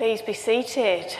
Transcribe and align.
Please 0.00 0.22
be 0.22 0.32
seated. 0.32 1.14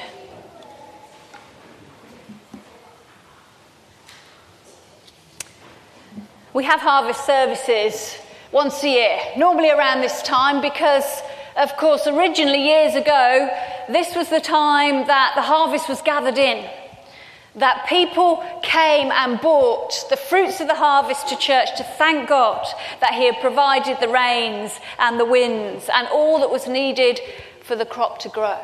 We 6.54 6.64
have 6.64 6.80
harvest 6.80 7.26
services 7.26 8.16
once 8.52 8.82
a 8.82 8.88
year, 8.88 9.18
normally 9.36 9.70
around 9.70 10.00
this 10.00 10.22
time, 10.22 10.62
because, 10.62 11.04
of 11.58 11.76
course, 11.76 12.06
originally 12.06 12.68
years 12.68 12.94
ago, 12.94 13.50
this 13.90 14.16
was 14.16 14.30
the 14.30 14.40
time 14.40 15.06
that 15.08 15.32
the 15.34 15.42
harvest 15.42 15.86
was 15.86 16.00
gathered 16.00 16.38
in. 16.38 16.66
That 17.56 17.84
people 17.86 18.42
came 18.62 19.12
and 19.12 19.38
brought 19.42 20.06
the 20.08 20.16
fruits 20.16 20.58
of 20.62 20.68
the 20.68 20.74
harvest 20.74 21.28
to 21.28 21.36
church 21.36 21.76
to 21.76 21.84
thank 21.84 22.30
God 22.30 22.66
that 23.02 23.12
He 23.12 23.26
had 23.26 23.42
provided 23.42 23.98
the 24.00 24.08
rains 24.08 24.72
and 24.98 25.20
the 25.20 25.26
winds 25.26 25.90
and 25.92 26.08
all 26.08 26.40
that 26.40 26.50
was 26.50 26.66
needed 26.66 27.20
for 27.70 27.76
the 27.76 27.86
crop 27.86 28.18
to 28.18 28.28
grow. 28.28 28.58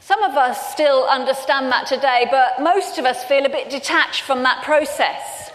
Some 0.00 0.24
of 0.24 0.34
us 0.34 0.72
still 0.72 1.06
understand 1.06 1.70
that 1.70 1.86
today, 1.86 2.26
but 2.28 2.60
most 2.60 2.98
of 2.98 3.04
us 3.04 3.22
feel 3.22 3.46
a 3.46 3.48
bit 3.48 3.70
detached 3.70 4.22
from 4.22 4.42
that 4.42 4.64
process. 4.64 5.52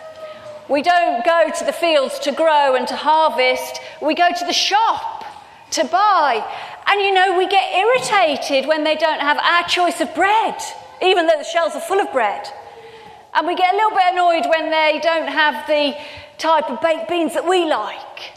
We 0.70 0.82
don't 0.82 1.26
go 1.26 1.52
to 1.60 1.66
the 1.66 1.74
fields 1.74 2.18
to 2.20 2.32
grow 2.32 2.76
and 2.76 2.88
to 2.88 2.96
harvest, 2.96 3.82
we 4.02 4.16
go 4.16 4.30
to 4.30 4.46
the 4.46 4.54
shop 4.54 5.26
to 5.72 5.84
buy. 5.84 6.42
And 6.88 7.02
you 7.02 7.14
know, 7.14 7.38
we 7.38 7.50
get 7.50 7.76
irritated 7.76 8.66
when 8.66 8.86
they 8.86 8.96
don't 8.96 9.20
have 9.20 9.38
our 9.38 9.68
choice 9.68 10.00
of 10.00 10.16
bread, 10.16 10.56
even 11.02 11.28
though 11.28 11.38
the 11.38 11.44
shelves 11.44 11.76
are 11.76 11.82
full 11.82 12.00
of 12.00 12.10
bread. 12.14 12.48
And 13.34 13.46
we 13.46 13.56
get 13.56 13.74
a 13.74 13.76
little 13.76 13.92
bit 13.92 14.14
annoyed 14.14 14.46
when 14.50 14.72
they 14.72 15.02
don't 15.04 15.28
have 15.28 15.68
the 15.68 15.98
type 16.38 16.70
of 16.70 16.80
baked 16.80 17.10
beans 17.10 17.34
that 17.34 17.46
we 17.46 17.66
like, 17.66 18.32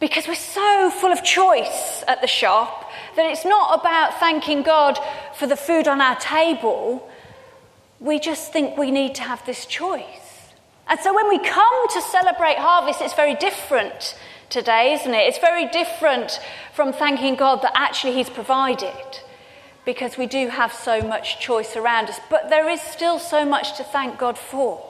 because 0.00 0.26
we're 0.26 0.34
so 0.34 0.88
full 0.88 1.12
of 1.12 1.22
choice 1.22 2.02
at 2.08 2.22
the 2.22 2.26
shop 2.26 2.87
that 3.18 3.26
it's 3.32 3.44
not 3.44 3.80
about 3.80 4.20
thanking 4.20 4.62
God 4.62 4.96
for 5.34 5.48
the 5.48 5.56
food 5.56 5.88
on 5.88 6.00
our 6.00 6.14
table. 6.20 7.10
We 7.98 8.20
just 8.20 8.52
think 8.52 8.78
we 8.78 8.92
need 8.92 9.16
to 9.16 9.22
have 9.22 9.44
this 9.44 9.66
choice. 9.66 10.52
And 10.86 11.00
so 11.00 11.12
when 11.12 11.28
we 11.28 11.40
come 11.40 11.88
to 11.88 12.00
celebrate 12.00 12.58
harvest, 12.58 13.00
it's 13.00 13.14
very 13.14 13.34
different 13.34 14.16
today, 14.50 14.92
isn't 14.92 15.12
it? 15.12 15.26
It's 15.26 15.38
very 15.38 15.66
different 15.66 16.38
from 16.72 16.92
thanking 16.92 17.34
God 17.34 17.60
that 17.62 17.72
actually 17.74 18.12
He's 18.12 18.30
provided 18.30 19.20
because 19.84 20.16
we 20.16 20.26
do 20.26 20.46
have 20.46 20.72
so 20.72 21.02
much 21.02 21.40
choice 21.40 21.74
around 21.74 22.08
us. 22.08 22.20
But 22.30 22.50
there 22.50 22.68
is 22.68 22.80
still 22.80 23.18
so 23.18 23.44
much 23.44 23.76
to 23.78 23.82
thank 23.82 24.16
God 24.16 24.38
for. 24.38 24.87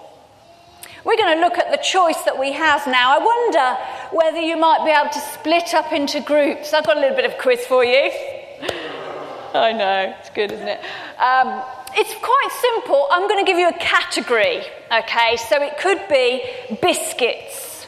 We're 1.05 1.17
going 1.17 1.37
to 1.37 1.41
look 1.41 1.59
at 1.59 1.71
the 1.71 1.79
choice 1.79 2.21
that 2.23 2.39
we 2.39 2.53
have 2.53 2.87
now. 2.87 3.17
I 3.17 3.25
wonder 3.25 4.17
whether 4.17 4.41
you 4.41 4.57
might 4.57 4.85
be 4.85 4.91
able 4.91 5.11
to 5.11 5.21
split 5.21 5.73
up 5.73 5.93
into 5.93 6.21
groups. 6.21 6.75
I've 6.75 6.85
got 6.85 6.97
a 6.97 7.01
little 7.01 7.17
bit 7.17 7.25
of 7.25 7.39
quiz 7.39 7.61
for 7.67 7.85
you. 7.85 8.11
I 9.55 9.73
know, 9.73 10.15
it's 10.19 10.31
good, 10.31 10.53
isn't 10.53 10.69
it? 10.69 10.81
Um, 11.19 11.63
it's 11.95 12.15
quite 12.15 12.49
simple. 12.61 13.07
I'm 13.11 13.29
going 13.29 13.45
to 13.45 13.51
give 13.51 13.59
you 13.59 13.69
a 13.69 13.79
category, 13.79 14.63
okay? 14.93 15.37
So 15.49 15.63
it 15.63 15.79
could 15.79 16.01
be 16.09 16.43
biscuits. 16.83 17.87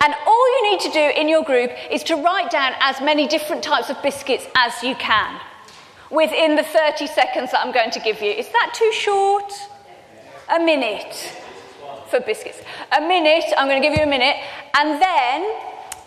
And 0.00 0.14
all 0.26 0.48
you 0.56 0.70
need 0.70 0.80
to 0.80 0.90
do 0.90 1.20
in 1.20 1.28
your 1.28 1.44
group 1.44 1.70
is 1.90 2.02
to 2.04 2.16
write 2.16 2.50
down 2.50 2.72
as 2.80 3.00
many 3.00 3.26
different 3.26 3.62
types 3.62 3.88
of 3.88 4.00
biscuits 4.02 4.46
as 4.54 4.82
you 4.82 4.94
can 4.96 5.40
within 6.10 6.56
the 6.56 6.62
30 6.62 7.06
seconds 7.06 7.52
that 7.52 7.64
I'm 7.64 7.72
going 7.72 7.90
to 7.92 8.00
give 8.00 8.20
you. 8.20 8.30
Is 8.30 8.48
that 8.48 8.72
too 8.74 8.90
short? 8.92 9.52
A 10.50 10.58
minute 10.58 11.42
for 12.10 12.20
biscuits. 12.20 12.60
A 12.96 13.00
minute, 13.00 13.44
I'm 13.56 13.68
going 13.68 13.80
to 13.80 13.88
give 13.88 13.96
you 13.96 14.04
a 14.04 14.08
minute, 14.08 14.36
and 14.74 15.00
then 15.00 15.54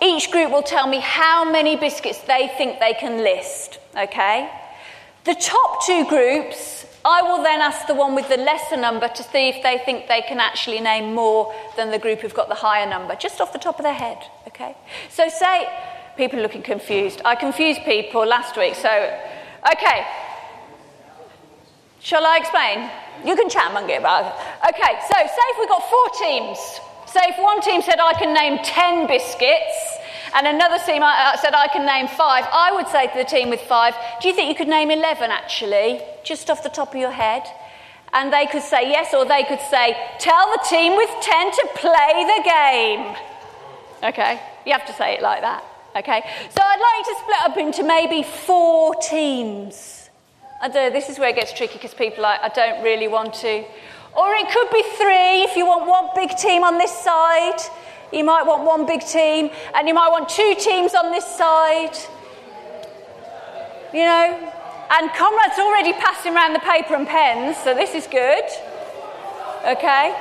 each 0.01 0.31
group 0.31 0.51
will 0.51 0.63
tell 0.63 0.87
me 0.87 0.99
how 0.99 1.49
many 1.49 1.75
biscuits 1.75 2.19
they 2.21 2.51
think 2.57 2.79
they 2.79 2.93
can 2.93 3.23
list, 3.23 3.79
okay? 3.95 4.49
The 5.23 5.35
top 5.35 5.85
two 5.85 6.05
groups 6.05 6.85
I 7.03 7.23
will 7.23 7.41
then 7.41 7.61
ask 7.61 7.87
the 7.87 7.95
one 7.95 8.13
with 8.13 8.29
the 8.29 8.37
lesser 8.37 8.77
number 8.77 9.07
to 9.07 9.23
see 9.23 9.49
if 9.49 9.63
they 9.63 9.79
think 9.79 10.07
they 10.07 10.21
can 10.21 10.39
actually 10.39 10.79
name 10.81 11.15
more 11.15 11.53
than 11.75 11.89
the 11.89 11.97
group 11.97 12.19
who've 12.19 12.33
got 12.33 12.47
the 12.47 12.55
higher 12.55 12.87
number, 12.87 13.15
just 13.15 13.41
off 13.41 13.51
the 13.53 13.59
top 13.59 13.79
of 13.79 13.83
their 13.83 13.93
head, 13.93 14.17
okay? 14.47 14.75
So 15.09 15.27
say, 15.27 15.67
people 16.15 16.39
are 16.39 16.43
looking 16.43 16.61
confused. 16.61 17.21
I 17.25 17.35
confused 17.35 17.81
people 17.85 18.25
last 18.25 18.55
week, 18.55 18.75
so, 18.75 18.89
okay. 19.71 20.05
Shall 22.01 22.25
I 22.25 22.37
explain? 22.37 22.89
You 23.23 23.35
can 23.35 23.47
chat 23.47 23.69
among 23.69 23.85
about 23.95 24.25
it. 24.25 24.73
Okay, 24.73 24.99
so 25.05 25.13
say 25.13 25.45
if 25.53 25.59
we've 25.59 25.69
got 25.69 25.83
four 25.87 26.09
teams. 26.17 26.57
Say 27.05 27.21
if 27.29 27.37
one 27.37 27.61
team 27.61 27.81
said, 27.83 27.99
I 27.99 28.13
can 28.13 28.33
name 28.33 28.57
10 28.63 29.05
biscuits, 29.05 29.77
and 30.33 30.47
another 30.47 30.79
team 30.83 31.03
uh, 31.03 31.37
said, 31.37 31.53
I 31.53 31.67
can 31.67 31.85
name 31.85 32.07
five. 32.07 32.45
I 32.51 32.71
would 32.73 32.87
say 32.87 33.05
to 33.05 33.17
the 33.17 33.23
team 33.23 33.49
with 33.51 33.61
five, 33.61 33.93
Do 34.21 34.29
you 34.29 34.33
think 34.33 34.49
you 34.49 34.55
could 34.55 34.67
name 34.67 34.89
11 34.89 35.29
actually, 35.29 36.01
just 36.23 36.49
off 36.49 36.63
the 36.63 36.69
top 36.69 36.95
of 36.95 36.99
your 36.99 37.11
head? 37.11 37.43
And 38.13 38.33
they 38.33 38.47
could 38.47 38.63
say 38.63 38.89
yes, 38.89 39.13
or 39.13 39.25
they 39.25 39.43
could 39.43 39.61
say, 39.69 39.95
Tell 40.19 40.51
the 40.53 40.63
team 40.69 40.97
with 40.97 41.09
10 41.21 41.51
to 41.51 41.69
play 41.75 42.25
the 42.25 42.41
game. 42.43 43.15
Okay, 44.03 44.41
you 44.65 44.71
have 44.71 44.87
to 44.87 44.93
say 44.93 45.13
it 45.13 45.21
like 45.21 45.41
that. 45.41 45.63
Okay, 45.95 46.23
so 46.49 46.61
I'd 46.63 46.79
like 46.79 47.05
to 47.05 47.15
split 47.21 47.41
up 47.43 47.57
into 47.57 47.83
maybe 47.83 48.23
four 48.23 48.95
teams. 48.95 50.00
This 50.69 51.09
is 51.09 51.17
where 51.17 51.29
it 51.29 51.35
gets 51.35 51.53
tricky 51.53 51.73
because 51.73 51.93
people 51.93 52.25
are 52.25 52.33
like, 52.33 52.41
I 52.43 52.49
don't 52.49 52.83
really 52.83 53.07
want 53.07 53.33
to. 53.35 53.63
Or 54.13 54.33
it 54.35 54.49
could 54.51 54.69
be 54.71 54.83
three 54.97 55.43
if 55.43 55.55
you 55.55 55.65
want 55.65 55.87
one 55.87 56.09
big 56.15 56.37
team 56.37 56.63
on 56.63 56.77
this 56.77 56.91
side 56.91 57.59
you 58.11 58.25
might 58.25 58.45
want 58.45 58.63
one 58.63 58.85
big 58.85 59.01
team, 59.01 59.49
and 59.73 59.87
you 59.87 59.93
might 59.93 60.09
want 60.09 60.27
two 60.27 60.55
teams 60.59 60.93
on 60.93 61.11
this 61.11 61.25
side. 61.25 61.95
You 63.93 64.03
know? 64.03 64.53
And 64.91 65.09
Comrade's 65.13 65.57
already 65.57 65.93
passing 65.93 66.35
around 66.35 66.53
the 66.53 66.59
paper 66.59 66.95
and 66.95 67.07
pens, 67.07 67.55
so 67.63 67.73
this 67.73 67.95
is 67.95 68.07
good. 68.07 68.43
Okay? 69.65 70.13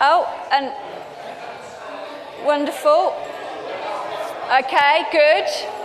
Oh, 0.00 0.26
and 0.52 0.72
wonderful. 2.44 3.16
Okay, 4.52 5.04
good. 5.10 5.77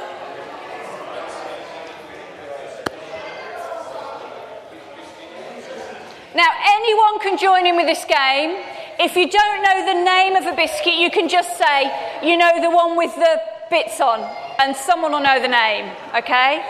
Now, 6.35 6.49
anyone 6.65 7.19
can 7.19 7.37
join 7.37 7.67
in 7.67 7.75
with 7.75 7.85
this 7.85 8.03
game. 8.05 8.57
If 8.99 9.15
you 9.15 9.29
don't 9.29 9.61
know 9.61 9.85
the 9.85 10.03
name 10.03 10.35
of 10.35 10.45
a 10.45 10.55
biscuit, 10.55 10.95
you 10.95 11.11
can 11.11 11.29
just 11.29 11.57
say, 11.57 11.91
you 12.23 12.37
know, 12.37 12.59
the 12.59 12.71
one 12.71 12.97
with 12.97 13.13
the 13.15 13.41
bits 13.69 14.01
on, 14.01 14.21
and 14.59 14.75
someone 14.75 15.11
will 15.11 15.21
know 15.21 15.39
the 15.39 15.47
name, 15.47 15.91
okay? 16.15 16.65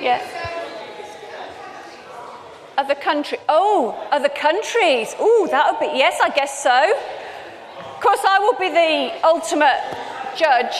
Yeah. 0.00 0.20
Other 2.78 2.94
country. 2.94 3.38
Oh, 3.48 3.92
other 4.10 4.30
countries. 4.30 5.14
Oh, 5.18 5.46
that 5.50 5.70
would 5.70 5.80
be, 5.80 5.98
yes, 5.98 6.18
I 6.22 6.30
guess 6.30 6.62
so. 6.62 6.94
Of 7.94 8.00
course, 8.00 8.20
I 8.26 8.38
will 8.38 8.56
be 8.58 8.70
the 8.70 9.26
ultimate 9.26 9.80
judge. 10.34 10.76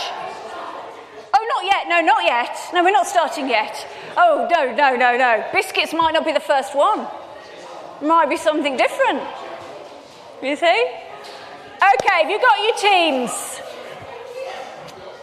Oh, 1.35 1.47
not 1.55 1.65
yet. 1.65 1.89
No, 1.89 2.01
not 2.01 2.25
yet. 2.25 2.57
No, 2.73 2.83
we're 2.83 2.93
not 2.93 3.07
starting 3.07 3.49
yet. 3.49 3.87
Oh, 4.23 4.47
no, 4.51 4.75
no, 4.75 4.97
no, 4.97 5.17
no. 5.17 5.47
Biscuits 5.51 5.95
might 5.95 6.13
not 6.13 6.27
be 6.27 6.33
the 6.33 6.41
first 6.41 6.75
one. 6.77 7.07
Might 8.03 8.29
be 8.29 8.37
something 8.37 8.77
different. 8.77 9.23
You 10.43 10.57
see? 10.57 10.81
Okay, 11.81 12.19
have 12.21 12.29
you 12.29 12.39
got 12.39 12.59
your 12.63 12.77
teams? 12.77 13.31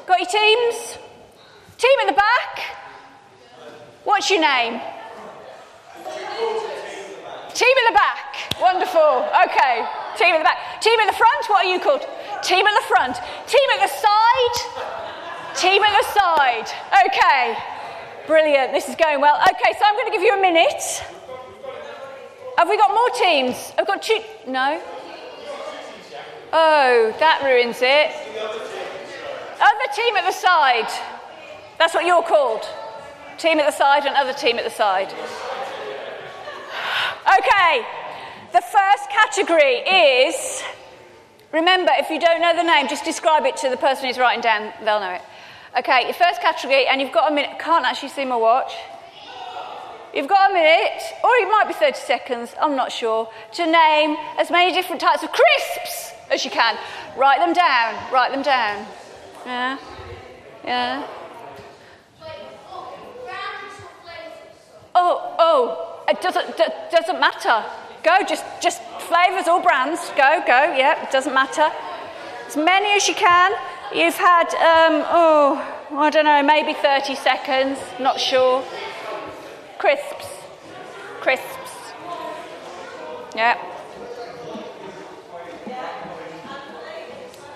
Got 0.08 0.18
your 0.18 0.30
teams? 0.30 0.98
Team 1.78 1.98
in 2.02 2.08
the 2.08 2.14
back? 2.14 2.60
What's 4.04 4.32
your 4.32 4.42
name? 4.42 4.82
Team 7.54 7.76
in 7.78 7.86
the 7.94 7.94
back. 7.94 8.58
Wonderful. 8.60 9.30
Okay. 9.46 9.86
Team 10.18 10.34
in 10.34 10.42
the 10.42 10.44
back. 10.44 10.82
Team 10.82 11.00
in 11.00 11.06
the 11.06 11.14
front. 11.14 11.46
What 11.50 11.68
are 11.68 11.72
you 11.72 11.80
called? 11.80 12.02
Team 12.42 12.66
at 12.66 12.74
the 12.74 12.88
front. 12.88 13.16
Team 13.46 13.70
at 13.78 13.82
the 13.86 13.94
side. 13.94 14.58
Team 15.56 15.84
at 15.84 15.94
the 16.02 16.08
side. 16.18 16.68
Okay. 17.06 17.77
Brilliant. 18.28 18.74
This 18.74 18.90
is 18.90 18.96
going 18.96 19.22
well. 19.22 19.40
Okay, 19.40 19.72
so 19.80 19.86
I'm 19.86 19.96
going 19.96 20.08
to 20.08 20.12
give 20.12 20.22
you 20.22 20.38
a 20.38 20.42
minute. 20.42 20.84
Have 22.58 22.68
we 22.68 22.76
got 22.76 22.94
more 22.94 23.10
teams? 23.12 23.72
I've 23.78 23.88
got 23.88 24.02
two. 24.02 24.20
No? 24.46 24.82
Oh, 26.52 27.16
that 27.20 27.42
ruins 27.44 27.78
it. 27.82 28.12
Other 29.62 29.94
team 29.96 30.18
at 30.18 30.26
the 30.26 30.34
side. 30.34 30.90
That's 31.80 31.94
what 31.94 32.06
you're 32.06 32.22
called. 32.22 32.68
Team 33.38 33.60
at 33.60 33.66
the 33.66 33.72
side 33.72 34.06
and 34.06 34.16
other 34.16 34.34
team 34.34 34.58
at 34.58 34.66
the 34.66 34.72
side. 34.72 35.14
Okay, 37.28 37.86
the 38.52 38.62
first 38.62 39.10
category 39.10 39.84
is 39.88 40.64
remember, 41.54 41.92
if 41.96 42.10
you 42.10 42.20
don't 42.20 42.42
know 42.42 42.56
the 42.56 42.64
name, 42.64 42.88
just 42.90 43.06
describe 43.06 43.46
it 43.46 43.56
to 43.58 43.70
the 43.70 43.78
person 43.78 44.06
who's 44.08 44.18
writing 44.18 44.42
down, 44.42 44.74
they'll 44.84 45.00
know 45.00 45.14
it. 45.14 45.22
Okay, 45.78 46.06
your 46.06 46.14
first 46.14 46.42
category, 46.42 46.88
and 46.88 47.00
you've 47.00 47.12
got 47.12 47.32
a 47.32 47.36
minute. 47.36 47.60
Can't 47.60 47.86
actually 47.86 48.10
see 48.10 48.26
my 48.26 48.36
watch. 48.36 48.74
You've 50.12 50.28
got 50.28 50.50
a 50.50 50.54
minute, 50.54 51.04
or 51.24 51.30
it 51.36 51.52
might 51.52 51.66
be 51.68 51.74
30 51.76 51.96
seconds, 51.96 52.56
I'm 52.60 52.76
not 52.76 52.92
sure, 52.92 53.30
to 53.54 53.66
name 53.66 54.18
as 54.40 54.50
many 54.50 54.74
different 54.74 55.00
types 55.00 55.22
of 55.22 55.30
crisps 55.32 56.14
as 56.32 56.44
you 56.44 56.50
can. 56.50 56.76
Write 57.16 57.40
them 57.40 57.54
down, 57.54 58.12
write 58.12 58.32
them 58.32 58.42
down. 58.42 58.88
Yeah? 59.46 59.78
Yeah? 60.66 61.08
Oh, 64.96 65.36
oh, 65.38 66.04
it 66.08 66.20
doesn't, 66.22 66.60
it 66.60 66.92
doesn't 66.92 67.20
matter. 67.20 67.64
Go, 68.04 68.24
just, 68.28 68.44
just 68.60 68.82
flavours 69.02 69.48
or 69.48 69.62
brands. 69.62 70.10
Go, 70.18 70.42
go, 70.48 70.74
yeah, 70.76 71.04
it 71.04 71.12
doesn't 71.12 71.36
matter. 71.36 71.70
As 72.48 72.58
many 72.58 72.94
as 72.94 73.08
you 73.08 73.14
can. 73.14 73.54
You've 73.96 74.16
had, 74.16 74.48
um, 74.56 75.06
oh, 75.10 75.78
I 75.92 76.10
don't 76.10 76.26
know, 76.26 76.44
maybe 76.44 76.74
30 76.74 77.16
seconds, 77.16 77.80
not 78.00 78.20
sure. 78.20 78.62
Crisps. 79.78 80.28
Crisps. 81.22 81.94
Yeah. 83.34 83.58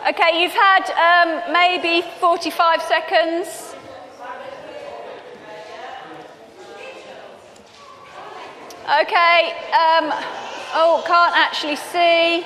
Okay, 0.08 0.42
you've 0.42 0.54
had 0.54 0.90
um, 0.98 1.54
maybe 1.54 2.08
45 2.20 2.82
seconds. 2.82 3.76
Okay, 8.84 9.52
um, 9.74 10.12
oh, 10.74 11.04
can't 11.06 11.36
actually 11.36 11.76
see. 11.76 12.46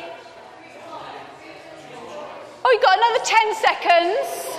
Oh, 2.67 2.71
you've 2.71 2.81
got 2.81 2.97
another 2.97 3.23
10 3.23 3.53
seconds. 3.61 4.57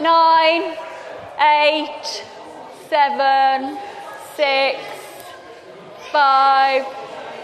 Nine, 0.00 0.76
eight, 1.40 2.24
seven, 2.88 3.76
six, 4.36 4.78
five, 6.12 6.86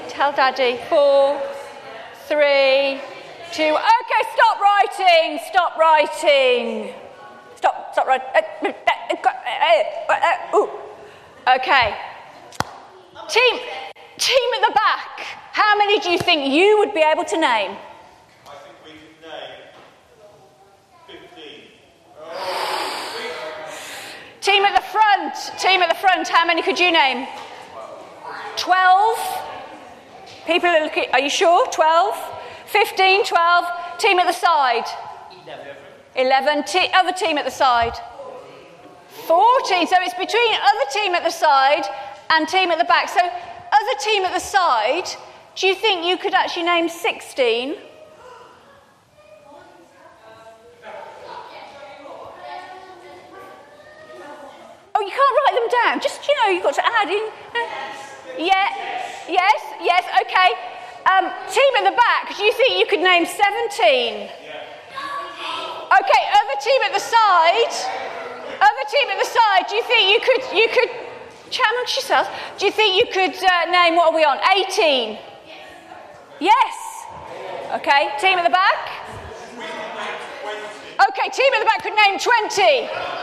tell 0.09 0.33
daddy, 0.33 0.79
four, 0.89 1.43
three, 2.29 3.01
two. 3.53 3.75
Okay, 3.75 4.23
stop 4.33 4.61
writing, 4.61 5.41
stop 5.51 5.77
writing. 5.77 6.95
Stop, 7.57 7.93
stop 7.93 8.07
writing. 8.07 8.29
Uh, 8.63 8.73
uh, 10.09 10.25
uh, 10.53 11.57
okay. 11.57 11.97
Team, 13.29 13.59
team 14.19 14.51
at 14.57 14.69
the 14.69 14.75
back, 14.75 15.21
how 15.53 15.77
many 15.77 15.99
do 16.01 16.11
you 16.11 16.19
think 16.19 16.53
you 16.53 16.79
would 16.79 16.95
be 16.95 17.01
able 17.01 17.25
to 17.25 17.37
name? 17.39 17.77
I 18.47 18.55
think 18.65 18.77
we 18.85 18.93
could 18.93 19.23
name 19.23 19.63
15. 21.07 21.63
Team 24.43 24.65
at 24.65 24.75
the 24.75 24.83
front, 24.89 25.35
team 25.61 25.83
at 25.83 25.89
the 25.89 25.95
front, 25.95 26.27
how 26.27 26.45
many 26.45 26.63
could 26.63 26.79
you 26.79 26.91
name? 26.91 27.29
12? 28.57 29.19
People 30.47 30.69
are 30.69 30.83
looking, 30.83 31.05
are 31.13 31.21
you 31.21 31.31
sure? 31.31 31.67
12? 31.71 32.17
15, 32.67 33.25
12? 33.25 33.65
Team 33.99 34.19
at 34.19 34.27
the 34.27 34.33
side? 34.33 34.85
11. 36.17 36.65
T- 36.65 36.89
other 36.93 37.13
team 37.13 37.39
at 37.39 37.45
the 37.45 37.51
side? 37.53 37.95
14. 39.27 39.87
So 39.87 39.97
it's 40.01 40.15
between 40.15 40.55
other 40.55 40.91
team 40.93 41.15
at 41.15 41.23
the 41.23 41.31
side 41.31 41.85
and 42.31 42.49
team 42.49 42.71
at 42.73 42.79
the 42.79 42.85
back. 42.85 43.09
So, 43.09 43.21
other 43.21 43.99
team 44.01 44.25
at 44.25 44.33
the 44.33 44.41
side, 44.41 45.07
do 45.55 45.69
you 45.69 45.75
think 45.75 46.05
you 46.05 46.17
could 46.17 46.35
actually 46.35 46.65
name 46.65 46.89
16? 46.89 47.77
Oh, 54.95 55.01
you 55.01 55.11
can't 55.11 55.35
write 55.53 55.61
them 55.61 55.69
down. 55.85 56.01
Just, 56.01 56.27
you 56.27 56.35
know, 56.37 56.49
you've 56.53 56.63
got 56.63 56.75
to 56.75 56.85
add 56.85 57.09
in. 57.09 57.29
Yeah, 58.39 58.69
yes, 59.29 59.61
yes, 59.83 60.05
okay. 60.23 60.51
Um, 61.05 61.31
team 61.51 61.73
at 61.79 61.91
the 61.91 61.97
back, 61.97 62.37
do 62.37 62.45
you 62.45 62.53
think 62.53 62.79
you 62.79 62.87
could 62.87 63.01
name 63.01 63.27
17? 63.27 64.29
Okay, 65.93 66.23
other 66.33 66.57
team 66.61 66.81
at 66.87 66.93
the 66.93 67.01
side. 67.01 67.75
Other 68.61 68.85
team 68.89 69.09
at 69.11 69.19
the 69.19 69.29
side, 69.29 69.67
do 69.69 69.77
you 69.77 69.83
think 69.83 70.09
you 70.09 70.21
could, 70.21 70.57
you 70.57 70.69
could 70.69 70.91
chat 71.51 71.67
amongst 71.73 71.97
yourselves. 71.97 72.29
Do 72.59 72.67
you 72.67 72.73
think 72.73 72.97
you 72.97 73.13
could 73.13 73.37
uh, 73.45 73.71
name, 73.71 73.97
what 73.97 74.13
are 74.13 74.17
we 74.17 74.25
on, 74.25 74.39
18? 74.57 75.19
Yes. 76.41 76.75
Okay, 77.75 78.11
team 78.21 78.39
at 78.39 78.45
the 78.45 78.51
back? 78.51 79.03
Okay, 81.09 81.29
team 81.31 81.53
at 81.55 81.59
the 81.59 81.67
back 81.67 81.83
could 81.83 81.97
name 81.97 82.19
20. 82.19 83.22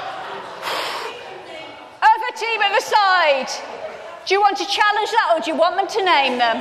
Team 2.40 2.62
at 2.62 2.72
the 2.72 2.80
side. 2.80 3.50
Do 4.26 4.34
you 4.34 4.40
want 4.40 4.56
to 4.60 4.66
challenge 4.66 5.12
that 5.12 5.34
or 5.36 5.42
do 5.42 5.52
you 5.52 5.58
want 5.58 5.76
them 5.76 5.88
to 5.88 6.06
name 6.06 6.38
them? 6.38 6.56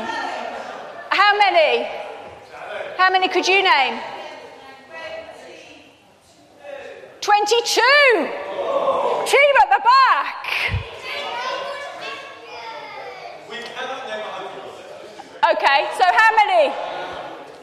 How 1.11 1.39
many? 1.39 1.87
How 2.97 3.09
many 3.13 3.29
could 3.29 3.47
you 3.47 3.63
name? 3.63 4.01
22. 7.21 7.81
Team 9.25 9.55
at 9.63 9.71
the 9.71 9.81
back. 9.87 10.47
Okay, 15.53 15.89
so 15.97 16.05
how 16.05 16.35
many? 16.35 16.75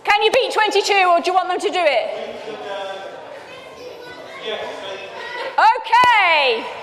Can 0.05 0.23
you 0.23 0.31
beat 0.31 0.53
22 0.53 0.93
or 1.03 1.19
do 1.19 1.31
you 1.31 1.33
want 1.33 1.49
them 1.49 1.59
to 1.59 1.69
do 1.69 1.83
it? 1.83 2.35
Okay. 5.59 6.74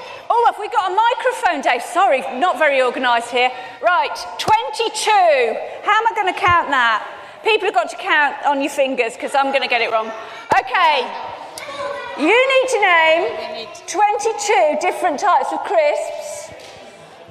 Oh, 0.53 0.55
have 0.55 0.61
we 0.61 0.69
got 0.69 0.93
a 0.93 0.95
microphone, 0.95 1.61
Dave? 1.63 1.83
Sorry, 1.83 2.21
not 2.39 2.59
very 2.59 2.83
organised 2.83 3.31
here. 3.31 3.51
Right, 3.81 4.15
22. 4.39 5.11
How 5.83 5.97
am 5.99 6.07
I 6.07 6.13
going 6.15 6.33
to 6.33 6.39
count 6.39 6.69
that? 6.69 7.09
People 7.43 7.67
have 7.69 7.75
got 7.75 7.89
to 7.89 7.97
count 7.97 8.37
on 8.45 8.61
your 8.61 8.69
fingers 8.69 9.15
because 9.15 9.35
I'm 9.35 9.47
going 9.47 9.63
to 9.63 9.69
get 9.69 9.81
it 9.81 9.91
wrong. 9.91 10.13
Okay. 10.61 11.09
You 12.19 12.37
need 12.37 12.69
to 12.69 12.81
name 12.81 13.69
22 13.87 14.77
different 14.83 15.19
types 15.21 15.53
of 15.53 15.61
crisps. 15.61 16.53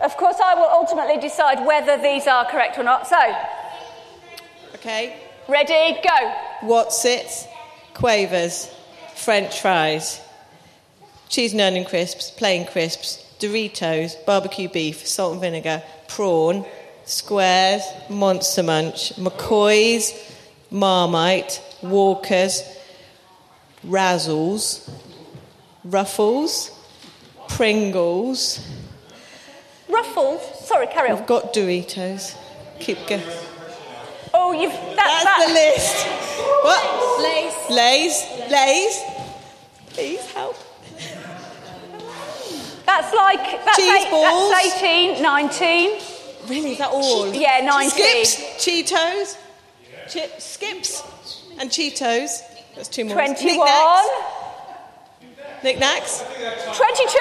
Of 0.01 0.17
course, 0.17 0.37
I 0.43 0.55
will 0.55 0.69
ultimately 0.71 1.19
decide 1.19 1.63
whether 1.65 2.01
these 2.01 2.25
are 2.25 2.45
correct 2.45 2.79
or 2.79 2.83
not. 2.83 3.07
So, 3.07 3.19
Okay. 4.75 5.15
ready, 5.47 5.99
go. 6.01 6.33
What's 6.61 7.05
it? 7.05 7.47
Quavers. 7.93 8.73
French 9.13 9.61
fries. 9.61 10.21
Cheese 11.31 11.53
and 11.53 11.61
onion 11.61 11.85
crisps. 11.85 12.29
Plain 12.29 12.65
crisps. 12.65 13.25
Doritos. 13.39 14.17
Barbecue 14.25 14.67
beef. 14.67 15.07
Salt 15.07 15.31
and 15.31 15.41
vinegar. 15.41 15.81
Prawn. 16.09 16.65
Squares. 17.05 17.83
Monster 18.09 18.63
Munch. 18.63 19.13
McCoy's. 19.15 20.11
Marmite. 20.69 21.61
Walkers. 21.81 22.63
Razzles. 23.87 24.91
Ruffles. 25.85 26.69
Pringles. 27.47 28.59
Ruffles. 29.87 30.67
Sorry, 30.67 30.87
carry 30.87 31.11
on. 31.11 31.19
I've 31.19 31.27
got 31.27 31.53
Doritos. 31.53 32.35
Keep 32.81 33.07
going. 33.07 33.23
Oh, 34.33 34.51
you've. 34.51 34.73
That, 34.73 34.95
That's 34.97 35.23
that, 35.23 35.47
the 35.47 35.53
list. 35.53 36.07
What? 36.65 36.83
Lace. 37.23 37.69
Lays. 37.69 38.51
Lays. 38.51 39.21
Please. 39.93 40.30
That's 43.01 43.15
like. 43.15 43.65
That's, 43.65 43.77
Cheese 43.77 44.05
eight, 44.05 44.11
balls. 44.11 44.51
that's 44.51 44.77
18, 44.83 45.21
19. 45.23 45.99
Really? 46.47 46.71
Is 46.73 46.77
that 46.77 46.89
all? 46.91 47.33
Yeah, 47.33 47.61
19. 47.63 48.25
Skips, 48.25 48.35
Cheetos, 48.63 49.37
chips, 50.09 50.43
skips, 50.43 51.03
and 51.59 51.69
Cheetos. 51.69 52.41
That's 52.75 52.87
two 52.87 53.05
more. 53.05 53.15
21. 53.15 53.57
Nik 55.63 55.77
Naks. 55.77 56.21
Knickknacks. 56.21 56.77
22. 56.77 57.19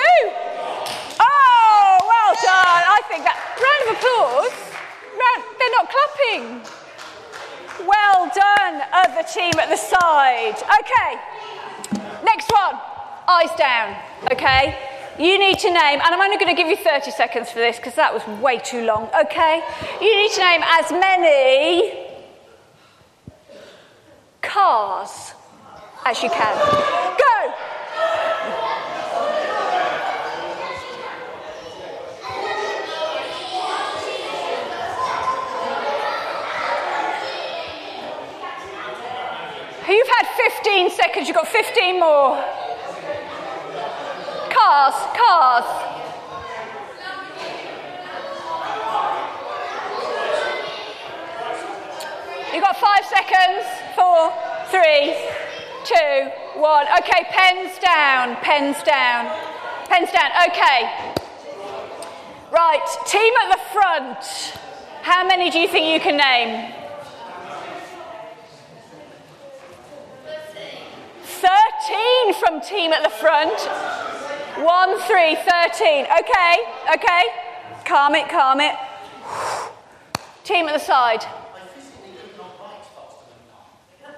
Oh, 1.20 1.98
well 2.00 2.34
done. 2.40 2.82
I 2.88 3.00
think 3.08 3.24
that. 3.24 3.36
Round 3.60 3.82
of 3.88 3.96
applause. 3.96 4.56
Round, 5.16 5.42
they're 5.58 5.76
not 5.76 5.86
clapping. 5.92 6.44
Well 7.86 8.30
done, 8.34 8.82
other 8.92 9.24
team 9.28 9.52
at 9.58 9.68
the 9.68 9.76
side. 9.76 10.56
Okay, 10.56 11.20
next 12.24 12.50
one. 12.52 12.76
Eyes 13.28 13.52
down. 13.56 13.96
Okay, 14.32 14.76
you 15.20 15.38
need 15.38 15.58
to 15.58 15.68
name, 15.68 16.00
and 16.00 16.14
I'm 16.14 16.20
only 16.20 16.38
going 16.38 16.54
to 16.54 16.60
give 16.60 16.68
you 16.68 16.76
30 16.76 17.10
seconds 17.10 17.50
for 17.50 17.58
this 17.58 17.76
because 17.76 17.94
that 17.96 18.12
was 18.12 18.26
way 18.40 18.58
too 18.58 18.86
long. 18.86 19.10
Okay, 19.14 19.62
you 20.00 20.16
need 20.16 20.32
to 20.32 20.40
name 20.40 20.62
as 20.64 20.90
many 20.90 22.08
cars 24.40 25.34
as 26.06 26.22
you 26.22 26.30
can. 26.30 26.56
Go. 26.56 27.54
You've 39.86 40.06
had 40.06 40.26
15 40.36 40.90
seconds, 40.90 41.28
you've 41.28 41.36
got 41.36 41.48
15 41.48 42.00
more. 42.00 42.42
Cars, 44.62 44.94
cars. 45.16 45.64
You've 52.52 52.62
got 52.62 52.76
five 52.76 53.06
seconds. 53.06 53.64
Four, 53.96 54.30
three, 54.66 55.16
two, 55.86 56.60
one. 56.60 56.86
Okay, 56.98 57.24
pens 57.30 57.78
down, 57.78 58.36
pens 58.42 58.76
down, 58.82 59.34
pens 59.88 60.12
down. 60.12 60.30
Okay. 60.50 61.14
Right, 62.52 62.86
team 63.06 63.32
at 63.42 63.56
the 63.56 63.62
front. 63.72 64.58
How 65.00 65.26
many 65.26 65.48
do 65.48 65.58
you 65.58 65.68
think 65.68 65.86
you 65.86 66.00
can 66.00 66.18
name? 66.18 66.74
13 71.22 72.34
from 72.34 72.60
team 72.60 72.92
at 72.92 73.02
the 73.02 73.08
front. 73.08 73.58
One, 74.60 75.00
three, 75.00 75.36
13. 75.36 76.04
Okay, 76.04 76.56
okay. 76.94 77.24
Calm 77.86 78.14
it, 78.14 78.28
calm 78.28 78.60
it. 78.60 78.74
Team 80.44 80.68
at 80.68 80.74
the 80.74 80.78
side. 80.78 81.24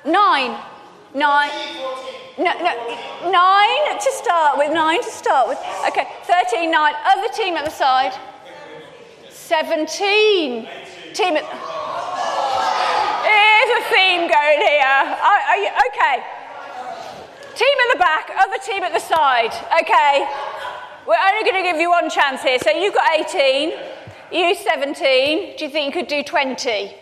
Nine. 0.05 0.59
Nine. 1.15 1.51
No, 2.39 2.53
no, 2.59 3.31
nine 3.31 3.99
to 3.99 4.13
start 4.13 4.59
with. 4.59 4.73
Nine 4.73 5.01
to 5.03 5.11
start 5.11 5.47
with. 5.47 5.59
Okay, 5.87 6.09
13, 6.25 6.71
nine. 6.73 6.95
Other 7.07 7.33
team 7.33 7.55
at 7.55 7.65
the 7.65 7.71
side. 7.71 8.13
17. 9.31 10.67
Team 11.15 11.37
at. 11.37 11.45
Here's 13.23 13.71
a 13.79 13.83
theme 13.95 14.29
going 14.29 14.59
here. 14.59 15.19
Okay. 15.87 16.42
Team 17.55 17.77
at 17.85 17.93
the 17.93 17.99
back, 17.99 18.31
other 18.39 18.59
team 18.65 18.83
at 18.83 18.93
the 18.93 18.99
side. 18.99 19.53
Okay. 19.81 20.27
We're 21.07 21.17
only 21.17 21.51
going 21.51 21.63
to 21.63 21.71
give 21.71 21.81
you 21.81 21.91
one 21.91 22.09
chance 22.09 22.43
here. 22.43 22.59
So 22.59 22.71
you've 22.71 22.95
got 22.95 23.09
18, 23.19 23.73
you 24.33 24.55
17. 24.55 25.57
Do 25.59 25.65
you 25.65 25.71
think 25.71 25.95
you 25.95 26.01
could 26.01 26.09
do 26.09 26.23
20? 26.23 26.71
Yes. 26.71 26.95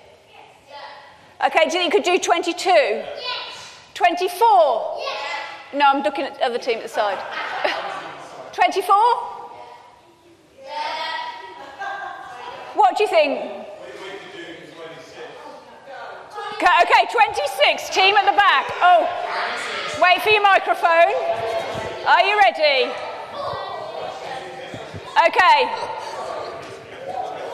Okay, 1.46 1.68
do 1.68 1.76
you 1.76 1.82
think 1.82 1.94
you 1.94 2.00
could 2.00 2.04
do 2.04 2.18
22? 2.18 2.68
Yes. 2.68 3.80
24? 3.94 4.98
Yes. 4.98 5.22
No, 5.74 5.84
I'm 5.86 6.02
looking 6.02 6.24
at 6.24 6.34
the 6.34 6.44
other 6.44 6.58
team 6.58 6.78
at 6.78 6.82
the 6.82 6.88
side. 6.88 7.18
24? 8.52 8.96
What 12.74 12.96
do 12.96 13.04
you 13.04 13.08
think? 13.08 13.60
Okay, 16.60 17.04
26, 17.12 17.90
team 17.90 18.16
at 18.16 18.24
the 18.24 18.36
back. 18.36 18.70
Oh, 18.80 19.04
wait 20.00 20.22
for 20.22 20.30
your 20.30 20.42
microphone. 20.42 21.12
Are 22.06 22.22
you 22.24 22.38
ready? 22.38 22.90
Okay. 25.28 25.60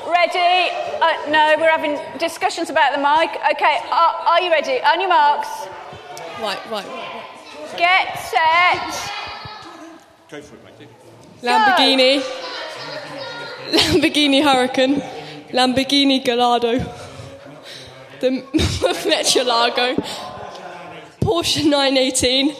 Ready? 0.08 0.70
Uh, 1.02 1.30
no, 1.30 1.56
we're 1.58 1.70
having 1.70 1.98
discussions 2.18 2.70
about 2.70 2.92
the 2.92 2.98
mic. 2.98 3.30
Okay, 3.52 3.78
are, 3.90 4.14
are 4.26 4.40
you 4.40 4.50
ready? 4.50 4.80
On 4.82 5.00
your 5.00 5.08
marks. 5.08 5.48
Right, 6.40 6.58
right, 6.70 6.86
right. 6.86 7.24
Get 7.76 8.18
set. 8.18 9.12
Go 10.30 10.40
for 10.40 10.54
it, 10.56 10.78
mate. 10.78 10.88
Lamborghini. 11.42 12.20
Lamborghini 13.72 14.42
Huracan. 14.42 15.02
Lamborghini 15.50 16.24
Gallardo. 16.24 16.78
The 18.20 18.30
Murcielago. 19.10 20.25
Porsche 21.26 21.64
918. 21.64 22.54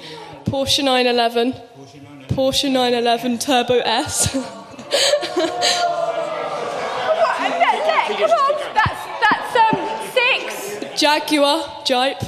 Porsche 0.50 0.82
911. 0.82 1.54
Porsche 2.34 2.68
911 2.68 3.38
Turbo 3.38 3.78
S. 3.78 4.28
Come 4.32 4.42
on, 8.30 8.54
that's, 8.74 9.02
that's 9.22 9.54
um, 9.56 9.78
six. 10.12 11.00
Jaguar 11.00 11.84
Jipe? 11.84 12.18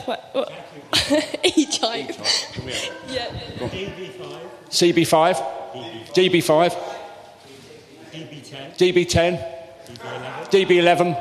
E-Jeep. 1.42 2.14
Yeah. 3.08 3.26
CB5, 4.70 5.42
DB5, 6.14 6.76
DB10, 8.78 9.38
DB11, 10.50 11.16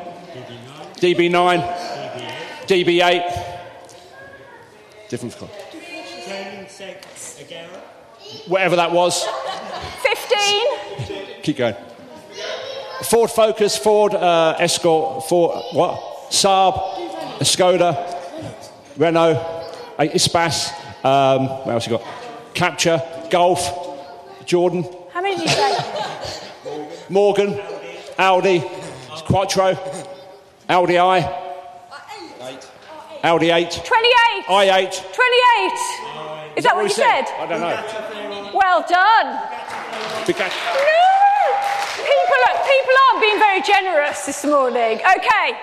DB9, 0.99 1.63
DB8. 2.67 3.56
Different 5.09 5.37
colour. 5.37 5.51
Whatever 8.47 8.75
that 8.75 8.91
was, 8.91 9.25
15. 10.01 11.41
keep 11.43 11.57
going. 11.57 11.75
Ford 13.03 13.31
Focus, 13.31 13.77
Ford 13.77 14.13
uh, 14.13 14.55
Escort, 14.59 15.23
Ford 15.29 15.63
what? 15.71 15.99
Saab, 16.29 17.39
Skoda, 17.39 17.95
Renault, 18.97 19.35
uh, 19.97 20.03
Ispas. 20.03 20.73
Um, 21.05 21.47
what 21.47 21.69
else 21.69 21.87
you 21.87 21.97
got? 21.97 22.05
Captur, 22.53 23.29
Golf, 23.29 24.45
Jordan, 24.45 24.83
How 25.13 25.21
many 25.21 25.37
did 25.37 25.43
you 25.43 25.49
say? 25.49 25.77
Morgan, 27.07 27.57
Audi, 28.17 28.61
Quattro, 29.25 29.77
Audi 30.67 30.99
I, 30.99 31.47
Audi 33.27 33.49
8, 33.49 33.81
28. 33.83 34.45
i8. 34.47 35.13
28. 35.13 36.55
Is 36.55 36.63
that 36.63 36.73
what 36.73 36.83
you 36.83 36.89
said? 36.89 37.27
I 37.35 37.45
don't 37.45 37.59
know. 37.59 38.51
Well 38.55 38.85
done. 38.87 39.35
No! 40.63 41.03
People, 42.07 42.39
are, 42.47 42.55
people 42.63 42.95
aren't 43.03 43.19
being 43.19 43.37
very 43.37 43.61
generous 43.63 44.25
this 44.25 44.45
morning. 44.45 45.03
Okay, 45.03 45.59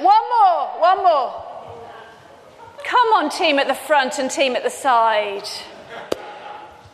one 0.00 0.24
more, 0.32 0.80
one 0.80 1.04
more. 1.04 1.44
Come 2.84 3.08
on, 3.20 3.28
team 3.28 3.58
at 3.58 3.68
the 3.68 3.74
front 3.74 4.18
and 4.18 4.30
team 4.30 4.56
at 4.56 4.64
the 4.64 4.70
side. 4.70 5.46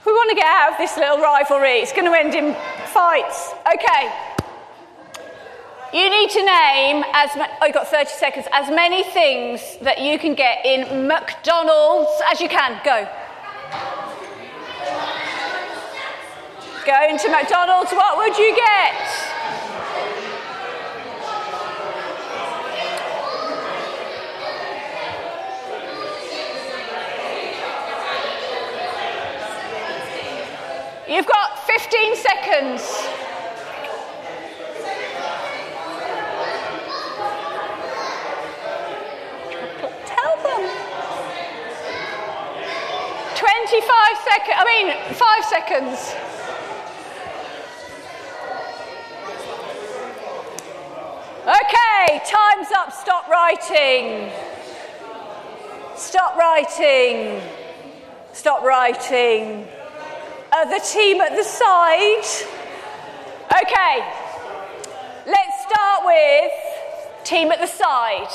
We 0.05 0.11
want 0.11 0.31
to 0.31 0.35
get 0.35 0.45
out 0.45 0.73
of 0.73 0.79
this 0.79 0.97
little 0.97 1.19
rivalry. 1.19 1.79
It's 1.79 1.93
going 1.93 2.11
to 2.11 2.19
end 2.19 2.35
in 2.35 2.57
fights. 2.91 3.55
Okay. 3.63 4.34
You 5.95 6.11
need 6.11 6.29
to 6.31 6.45
name 6.45 7.05
as 7.13 7.37
ma- 7.37 7.47
oh, 7.63 7.67
you've 7.67 7.75
got 7.75 7.87
30 7.87 8.11
seconds 8.11 8.47
as 8.53 8.69
many 8.69 9.05
things 9.05 9.77
that 9.83 10.01
you 10.01 10.19
can 10.19 10.35
get 10.35 10.67
in 10.67 11.07
McDonald's 11.07 12.11
as 12.33 12.41
you 12.41 12.49
can. 12.49 12.81
Go. 12.85 13.09
Go 16.85 17.09
into 17.09 17.31
McDonald's. 17.31 17.93
What 17.93 18.17
would 18.19 18.37
you 18.37 18.57
get? 18.57 19.35
You've 31.07 31.27
got 31.27 31.65
15 31.69 32.17
seconds. 32.17 33.15
Tell 40.07 40.37
them. 40.43 40.71
25 43.75 44.19
seconds. 44.19 44.57
I 44.57 44.65
mean, 44.65 45.15
five 45.15 45.45
seconds. 45.47 46.15
Okay, 51.43 52.23
time's 52.25 52.71
up. 52.71 52.93
Stop 52.93 53.27
writing. 53.29 54.31
Stop 55.97 56.37
writing. 56.37 57.43
Stop 58.33 58.63
writing. 58.63 59.67
Uh, 60.53 60.57
Other 60.59 60.79
team 60.79 61.21
at 61.21 61.35
the 61.35 61.43
side. 61.43 62.25
Okay, 63.61 63.97
let's 65.27 65.63
start 65.69 66.03
with 66.05 66.53
team 67.25 67.51
at 67.51 67.59
the 67.59 67.67
side. 67.67 68.31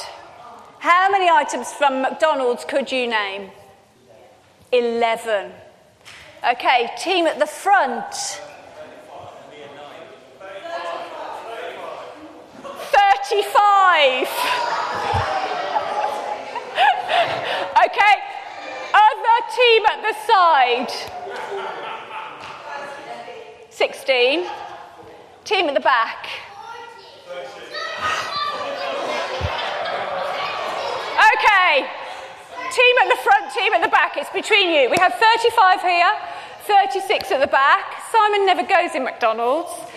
How 0.79 1.09
many 1.09 1.29
items 1.29 1.71
from 1.71 2.01
McDonald's 2.01 2.65
could 2.65 2.91
you 2.91 3.07
name? 3.07 3.51
11. 4.71 5.51
Okay, 6.51 6.89
team 6.97 7.27
at 7.27 7.37
the 7.39 7.45
front. 7.45 8.41
35. 13.21 14.27
okay, 17.85 18.15
other 18.93 19.39
team 19.55 19.85
at 19.85 20.01
the 20.01 20.13
side. 20.27 20.91
16. 23.69 24.47
Team 25.43 25.67
at 25.67 25.73
the 25.73 25.79
back. 25.79 26.27
Okay, 31.19 31.89
team 32.71 32.95
at 33.01 33.09
the 33.09 33.17
front, 33.23 33.53
team 33.53 33.73
at 33.73 33.81
the 33.81 33.89
back. 33.89 34.17
It's 34.17 34.29
between 34.29 34.69
you. 34.69 34.89
We 34.89 34.97
have 34.97 35.13
35 35.13 35.81
here, 35.81 36.11
36 36.63 37.31
at 37.31 37.39
the 37.39 37.47
back. 37.47 38.01
Simon 38.11 38.45
never 38.45 38.63
goes 38.63 38.95
in 38.95 39.03
McDonald's. 39.03 39.71
40. 39.73 39.89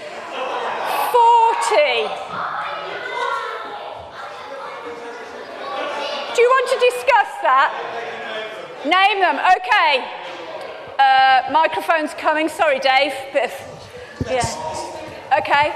Do 6.34 6.40
you 6.40 6.48
want 6.48 6.66
to 6.72 6.78
discuss 6.80 7.30
that? 7.44 7.70
Name 8.84 9.20
them. 9.20 9.36
Okay. 9.36 10.00
Uh, 10.98 11.52
microphone's 11.52 12.14
coming. 12.14 12.48
Sorry, 12.48 12.78
Dave. 12.78 13.12
Bit 13.32 13.50
yeah. 14.30 14.46
Okay. 15.38 15.74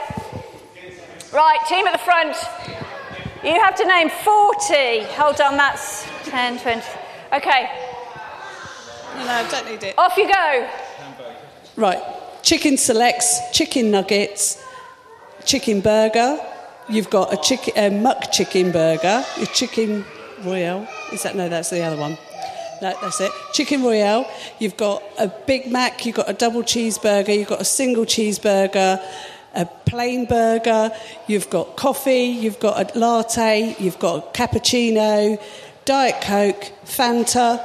Right, 1.33 1.59
team 1.69 1.87
at 1.87 1.93
the 1.93 1.99
front. 1.99 2.37
You 3.45 3.61
have 3.61 3.75
to 3.77 3.85
name 3.87 4.09
40. 4.09 5.05
Hold 5.15 5.41
on, 5.41 5.57
that's 5.57 6.07
10, 6.37 6.59
20. 6.59 6.83
Okay, 7.33 7.71
No, 9.17 9.25
no, 9.25 9.33
I 9.33 9.49
don't 9.51 9.71
need 9.71 9.83
it. 9.83 9.95
off 9.97 10.19
you 10.19 10.29
go. 10.29 10.69
Right. 11.77 11.99
Chicken 12.43 12.77
selects, 12.77 13.41
chicken 13.55 13.91
nuggets, 13.91 14.63
chicken 15.47 15.81
burger. 15.81 16.39
You've 16.91 17.09
got 17.09 17.33
a 17.33 17.39
chicken, 17.39 17.73
a 17.79 17.89
McChicken 17.89 18.71
burger, 18.71 19.25
a 19.41 19.47
chicken 19.47 20.05
royale. 20.45 20.87
Is 21.11 21.23
that 21.23 21.37
no? 21.37 21.49
That's 21.49 21.71
the 21.71 21.81
other 21.83 21.97
one. 21.97 22.19
No, 22.83 22.95
that's 23.01 23.19
it. 23.23 23.33
Chicken 23.55 23.83
royale. 23.83 24.31
You've 24.59 24.77
got 24.77 25.03
a 25.19 25.29
Big 25.29 25.73
Mac. 25.73 26.05
You've 26.05 26.17
got 26.17 26.29
a 26.29 26.35
double 26.35 26.63
cheeseburger. 26.63 27.35
You've 27.35 27.49
got 27.49 27.63
a 27.63 27.65
single 27.65 28.05
cheeseburger, 28.05 29.03
a 29.55 29.65
plain 29.87 30.27
burger. 30.27 30.91
You've 31.29 31.49
got 31.49 31.77
coffee. 31.77 32.25
You've 32.25 32.61
got 32.61 32.95
a 32.95 32.99
latte. 32.99 33.75
You've 33.79 33.99
got 33.99 34.17
a 34.19 34.39
cappuccino, 34.39 35.41
diet 35.87 36.21
coke, 36.21 36.73
Fanta, 36.85 37.61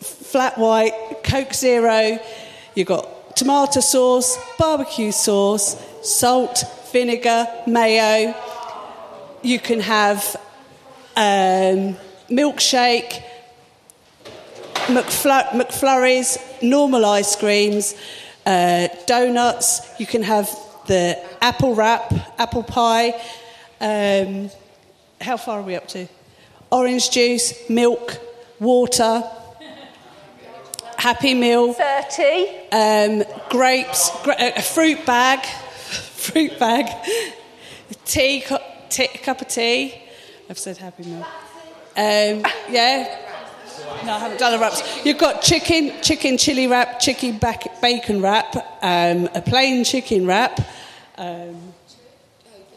flat 0.00 0.56
white, 0.58 1.22
Coke 1.22 1.52
Zero. 1.52 2.18
You've 2.74 2.88
got 2.88 3.36
tomato 3.36 3.80
sauce, 3.80 4.38
barbecue 4.58 5.12
sauce, 5.12 5.76
salt, 6.02 6.64
vinegar, 6.92 7.46
mayo. 7.66 8.34
You 9.42 9.58
can 9.58 9.80
have 9.80 10.34
um, 11.14 11.96
milkshake, 12.30 13.22
McFlur- 14.86 15.50
McFlurries, 15.50 16.38
normal 16.62 17.04
ice 17.04 17.36
creams, 17.36 17.94
uh, 18.46 18.88
donuts. 19.06 19.82
You 20.00 20.06
can 20.06 20.22
have 20.22 20.48
the 20.86 21.22
apple 21.42 21.74
wrap, 21.74 22.12
apple 22.38 22.62
pie. 22.62 23.20
Um, 23.78 24.50
how 25.20 25.36
far 25.36 25.60
are 25.60 25.62
we 25.62 25.74
up 25.76 25.86
to? 25.88 26.08
Orange 26.70 27.10
juice, 27.10 27.68
milk, 27.68 28.18
water. 28.60 29.22
Happy 30.98 31.34
Meal, 31.34 31.72
30. 31.72 32.48
um, 32.72 33.24
grapes, 33.50 34.10
gra- 34.24 34.34
a 34.38 34.62
fruit 34.62 35.04
bag, 35.06 35.44
fruit 35.86 36.58
bag, 36.58 36.86
tea, 38.04 38.40
cu- 38.40 38.56
tea, 38.88 39.06
cup 39.18 39.40
of 39.42 39.46
tea. 39.48 39.94
I've 40.50 40.58
said 40.58 40.78
Happy 40.78 41.04
Meal. 41.04 41.22
Um, 41.96 42.44
yeah. 42.70 43.22
No, 44.04 44.14
I 44.14 44.18
haven't 44.18 44.38
done 44.40 44.52
the 44.52 44.58
wraps. 44.58 44.82
You've 45.04 45.18
got 45.18 45.42
chicken, 45.42 45.92
chicken 46.02 46.38
chili 46.38 46.66
wrap, 46.66 46.98
chicken 46.98 47.38
bac- 47.38 47.80
bacon 47.80 48.20
wrap, 48.20 48.56
um, 48.82 49.28
a 49.34 49.42
plain 49.42 49.84
chicken 49.84 50.26
wrap. 50.26 50.58
Um, 51.18 51.74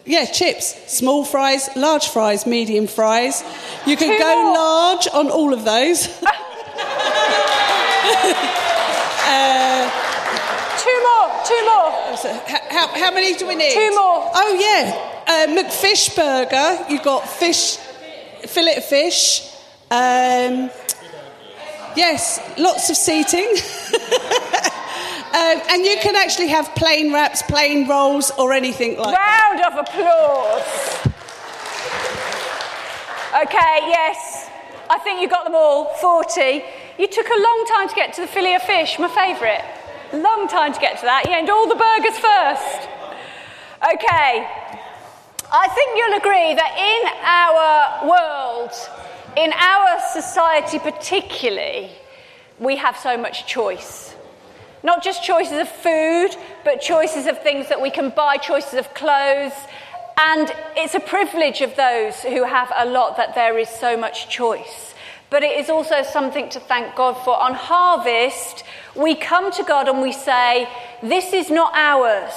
yeah, 0.09 0.25
chips, 0.25 0.75
small 0.91 1.23
fries, 1.23 1.69
large 1.75 2.07
fries, 2.09 2.45
medium 2.47 2.87
fries. 2.87 3.43
You 3.85 3.95
can 3.95 4.09
Two 4.09 4.17
go 4.17 4.43
more. 4.43 4.53
large 4.55 5.07
on 5.13 5.29
all 5.29 5.53
of 5.53 5.63
those. 5.63 6.07
Two 10.79 10.97
more, 11.03 11.29
two 11.45 11.65
more. 11.65 12.17
So, 12.17 12.29
h- 12.47 12.61
how, 12.69 12.87
how 12.87 13.11
many 13.11 13.35
do 13.35 13.45
we 13.47 13.55
need? 13.55 13.73
Two 13.73 13.89
more. 13.91 14.31
Oh, 14.33 14.57
yeah. 14.59 14.95
Uh, 15.27 15.47
McFish 15.47 16.15
burger. 16.15 16.85
You've 16.89 17.03
got 17.03 17.27
fish, 17.27 17.75
fillet 18.47 18.77
of 18.77 18.85
fish. 18.85 19.41
Um, 19.91 20.71
yes, 21.97 22.39
lots 22.57 22.89
of 22.89 22.95
seating. 22.95 23.55
um, 25.39 25.62
and 25.69 25.86
you 25.86 25.98
can 26.01 26.15
actually 26.15 26.48
have 26.48 26.74
plain 26.75 27.13
wraps, 27.13 27.41
plain 27.43 27.88
rolls, 27.88 28.32
or 28.38 28.52
anything 28.52 28.97
like 28.97 29.15
that. 29.15 29.56
Round 29.56 29.60
of 29.67 29.73
applause. 29.88 31.10
Okay, 33.43 33.75
yes. 33.88 34.49
I 34.89 34.97
think 34.99 35.21
you 35.21 35.30
got 35.30 35.45
them 35.45 35.56
all. 35.56 35.93
40. 36.02 36.63
You 36.97 37.08
took 37.08 37.28
a 37.28 37.41
long 37.41 37.65
time 37.69 37.88
to 37.88 37.95
get 37.95 38.13
to 38.15 38.21
the 38.21 38.28
fillet 38.28 38.56
of 38.56 38.63
fish, 38.63 38.99
my 38.99 39.08
favourite. 39.08 39.63
Long 40.12 40.47
time 40.47 40.73
to 40.73 40.80
get 40.80 40.99
to 40.99 41.06
that. 41.06 41.25
You 41.25 41.34
aimed 41.34 41.49
all 41.49 41.67
the 41.69 41.75
burgers 41.75 42.17
first. 42.19 42.89
Okay. 43.95 44.47
I 45.52 45.67
think 45.69 45.97
you'll 45.97 46.17
agree 46.17 46.54
that 46.56 46.71
in 46.78 47.02
our 47.23 48.10
world, 48.10 48.71
in 49.38 49.54
our 49.54 49.99
society 50.12 50.80
particularly, 50.80 51.91
we 52.60 52.75
have 52.75 52.97
so 52.97 53.15
much 53.15 53.47
choice. 53.47 54.15
Not 54.83 55.03
just 55.03 55.23
choices 55.23 55.59
of 55.59 55.67
food, 55.67 56.29
but 56.63 56.81
choices 56.81 57.27
of 57.27 57.41
things 57.41 57.67
that 57.69 57.81
we 57.81 57.89
can 57.89 58.11
buy, 58.11 58.37
choices 58.37 58.75
of 58.75 58.93
clothes. 58.93 59.53
And 60.17 60.51
it's 60.75 60.95
a 60.95 60.99
privilege 60.99 61.61
of 61.61 61.75
those 61.75 62.21
who 62.21 62.43
have 62.43 62.71
a 62.75 62.85
lot 62.85 63.17
that 63.17 63.35
there 63.35 63.57
is 63.57 63.69
so 63.69 63.97
much 63.97 64.29
choice. 64.29 64.93
But 65.29 65.43
it 65.43 65.59
is 65.59 65.69
also 65.69 66.01
something 66.03 66.49
to 66.49 66.59
thank 66.59 66.95
God 66.95 67.13
for. 67.23 67.39
On 67.41 67.53
harvest, 67.53 68.63
we 68.95 69.15
come 69.15 69.51
to 69.51 69.63
God 69.63 69.87
and 69.87 70.01
we 70.01 70.11
say, 70.11 70.67
This 71.03 71.33
is 71.33 71.49
not 71.49 71.71
ours. 71.75 72.33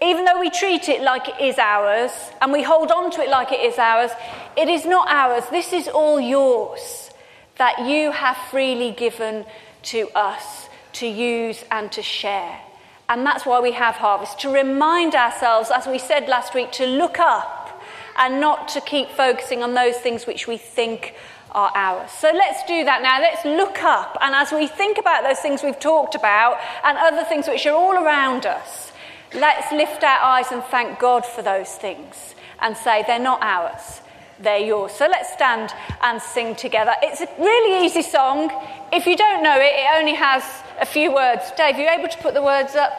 Even 0.00 0.24
though 0.24 0.40
we 0.40 0.50
treat 0.50 0.88
it 0.88 1.02
like 1.02 1.28
it 1.28 1.40
is 1.40 1.58
ours 1.58 2.10
and 2.40 2.52
we 2.52 2.62
hold 2.62 2.90
on 2.90 3.10
to 3.12 3.20
it 3.20 3.30
like 3.30 3.52
it 3.52 3.60
is 3.60 3.78
ours, 3.78 4.10
it 4.56 4.68
is 4.68 4.84
not 4.84 5.08
ours. 5.08 5.44
This 5.50 5.72
is 5.72 5.86
all 5.86 6.20
yours 6.20 7.10
that 7.56 7.86
you 7.86 8.10
have 8.10 8.36
freely 8.50 8.90
given 8.90 9.44
to 9.84 10.08
us 10.14 10.68
to 10.94 11.06
use 11.06 11.64
and 11.70 11.90
to 11.92 12.02
share. 12.02 12.60
And 13.08 13.26
that's 13.26 13.44
why 13.44 13.60
we 13.60 13.72
have 13.72 13.96
harvest, 13.96 14.40
to 14.40 14.48
remind 14.48 15.14
ourselves, 15.14 15.70
as 15.70 15.86
we 15.86 15.98
said 15.98 16.28
last 16.28 16.54
week, 16.54 16.72
to 16.72 16.86
look 16.86 17.18
up 17.18 17.82
and 18.16 18.40
not 18.40 18.68
to 18.68 18.80
keep 18.80 19.08
focusing 19.10 19.62
on 19.62 19.74
those 19.74 19.96
things 19.96 20.26
which 20.26 20.46
we 20.46 20.56
think 20.56 21.14
are 21.52 21.70
ours. 21.74 22.10
So 22.10 22.30
let's 22.32 22.62
do 22.64 22.84
that 22.84 23.02
now. 23.02 23.20
Let's 23.20 23.44
look 23.44 23.82
up. 23.82 24.16
And 24.20 24.34
as 24.34 24.52
we 24.52 24.66
think 24.66 24.98
about 24.98 25.22
those 25.24 25.38
things 25.38 25.62
we've 25.62 25.78
talked 25.78 26.14
about 26.14 26.58
and 26.84 26.96
other 26.98 27.24
things 27.24 27.46
which 27.46 27.66
are 27.66 27.74
all 27.74 27.94
around 27.94 28.46
us, 28.46 28.92
let's 29.34 29.70
lift 29.72 30.02
our 30.04 30.20
eyes 30.22 30.50
and 30.50 30.62
thank 30.64 30.98
God 30.98 31.26
for 31.26 31.42
those 31.42 31.70
things 31.70 32.34
and 32.60 32.76
say 32.76 33.04
they're 33.06 33.18
not 33.18 33.42
ours, 33.42 34.01
they're 34.42 34.58
yours. 34.58 34.92
So 34.92 35.06
let's 35.06 35.32
stand 35.32 35.72
and 36.02 36.20
sing 36.20 36.54
together. 36.54 36.92
It's 37.02 37.20
a 37.20 37.28
really 37.38 37.86
easy 37.86 38.02
song. 38.02 38.50
If 38.92 39.06
you 39.06 39.16
don't 39.16 39.42
know 39.42 39.56
it, 39.56 39.72
it 39.74 39.98
only 39.98 40.14
has 40.14 40.42
a 40.80 40.86
few 40.86 41.14
words. 41.14 41.50
Dave, 41.56 41.76
are 41.76 41.80
you 41.80 41.88
able 41.88 42.08
to 42.08 42.18
put 42.18 42.34
the 42.34 42.42
words 42.42 42.74
up 42.74 42.92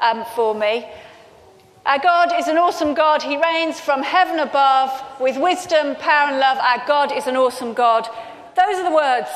um, 0.00 0.24
for 0.34 0.54
me? 0.54 0.86
Our 1.86 1.98
God 1.98 2.38
is 2.38 2.46
an 2.46 2.58
awesome 2.58 2.94
God. 2.94 3.22
He 3.22 3.40
reigns 3.40 3.80
from 3.80 4.02
heaven 4.02 4.38
above 4.38 4.90
with 5.18 5.38
wisdom, 5.38 5.96
power, 5.96 6.28
and 6.28 6.38
love. 6.38 6.58
Our 6.58 6.86
God 6.86 7.10
is 7.10 7.26
an 7.26 7.36
awesome 7.36 7.72
God. 7.72 8.06
Those 8.54 8.76
are 8.76 8.88
the 8.88 8.94
words, 8.94 9.30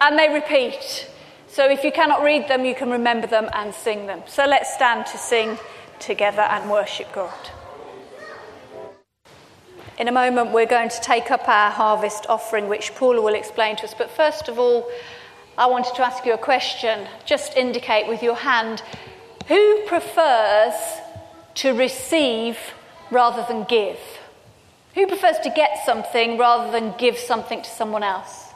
and 0.00 0.18
they 0.18 0.32
repeat. 0.32 1.10
So 1.48 1.68
if 1.68 1.84
you 1.84 1.92
cannot 1.92 2.22
read 2.22 2.48
them, 2.48 2.64
you 2.64 2.74
can 2.74 2.90
remember 2.90 3.26
them 3.26 3.50
and 3.52 3.74
sing 3.74 4.06
them. 4.06 4.22
So 4.26 4.46
let's 4.46 4.72
stand 4.72 5.06
to 5.06 5.18
sing 5.18 5.58
together 5.98 6.42
and 6.42 6.70
worship 6.70 7.12
God. 7.12 7.50
In 9.98 10.08
a 10.08 10.12
moment, 10.12 10.52
we're 10.52 10.66
going 10.66 10.90
to 10.90 11.00
take 11.00 11.30
up 11.30 11.48
our 11.48 11.70
harvest 11.70 12.26
offering, 12.28 12.68
which 12.68 12.94
Paula 12.94 13.22
will 13.22 13.34
explain 13.34 13.76
to 13.76 13.84
us. 13.84 13.94
But 13.94 14.10
first 14.10 14.48
of 14.48 14.58
all, 14.58 14.86
I 15.56 15.66
wanted 15.66 15.94
to 15.94 16.02
ask 16.04 16.26
you 16.26 16.34
a 16.34 16.38
question. 16.38 17.08
Just 17.24 17.56
indicate 17.56 18.06
with 18.06 18.22
your 18.22 18.34
hand 18.34 18.82
who 19.48 19.82
prefers 19.86 20.74
to 21.56 21.72
receive 21.72 22.58
rather 23.10 23.44
than 23.48 23.64
give? 23.64 23.98
Who 24.94 25.06
prefers 25.06 25.38
to 25.44 25.50
get 25.50 25.84
something 25.84 26.36
rather 26.36 26.70
than 26.72 26.94
give 26.98 27.16
something 27.16 27.62
to 27.62 27.70
someone 27.70 28.02
else? 28.02 28.50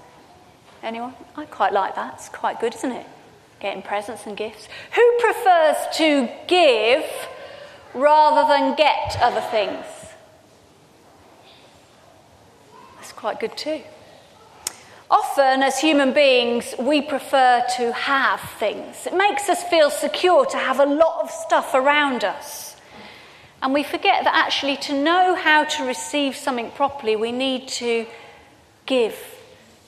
Anyone? 0.83 1.15
I 1.37 1.45
quite 1.45 1.73
like 1.73 1.95
that. 1.95 2.15
It's 2.15 2.29
quite 2.29 2.61
good, 2.61 2.75
isn't 2.75 2.93
it? 2.93 3.07
Getting 3.61 3.83
presents 3.83 4.27
and 4.27 4.37
gifts. 4.37 4.69
Who 4.95 5.19
prefers 5.21 5.77
to 5.97 6.29
give 6.49 7.05
rather 7.95 8.49
than 8.49 8.75
get 8.77 9.17
other 9.21 9.43
things? 9.43 9.87
That's 12.97 13.10
quite 13.21 13.39
good 13.39 13.55
too. 13.55 13.83
Often, 15.11 15.63
as 15.63 15.79
human 15.79 16.15
beings, 16.15 16.75
we 16.79 17.03
prefer 17.03 17.63
to 17.77 17.93
have 17.93 18.41
things. 18.59 19.07
It 19.07 19.15
makes 19.15 19.49
us 19.51 19.63
feel 19.65 19.91
secure 19.91 20.47
to 20.47 20.57
have 20.57 20.81
a 20.81 20.87
lot 20.87 21.23
of 21.23 21.31
stuff 21.31 21.75
around 21.75 22.25
us. 22.25 22.77
And 23.61 23.75
we 23.75 23.83
forget 23.83 24.25
that 24.25 24.35
actually, 24.35 24.79
to 24.79 24.95
know 24.95 25.35
how 25.35 25.65
to 25.65 25.85
receive 25.85 26.35
something 26.35 26.71
properly, 26.71 27.15
we 27.15 27.31
need 27.31 27.69
to 27.69 28.07
give 28.87 29.19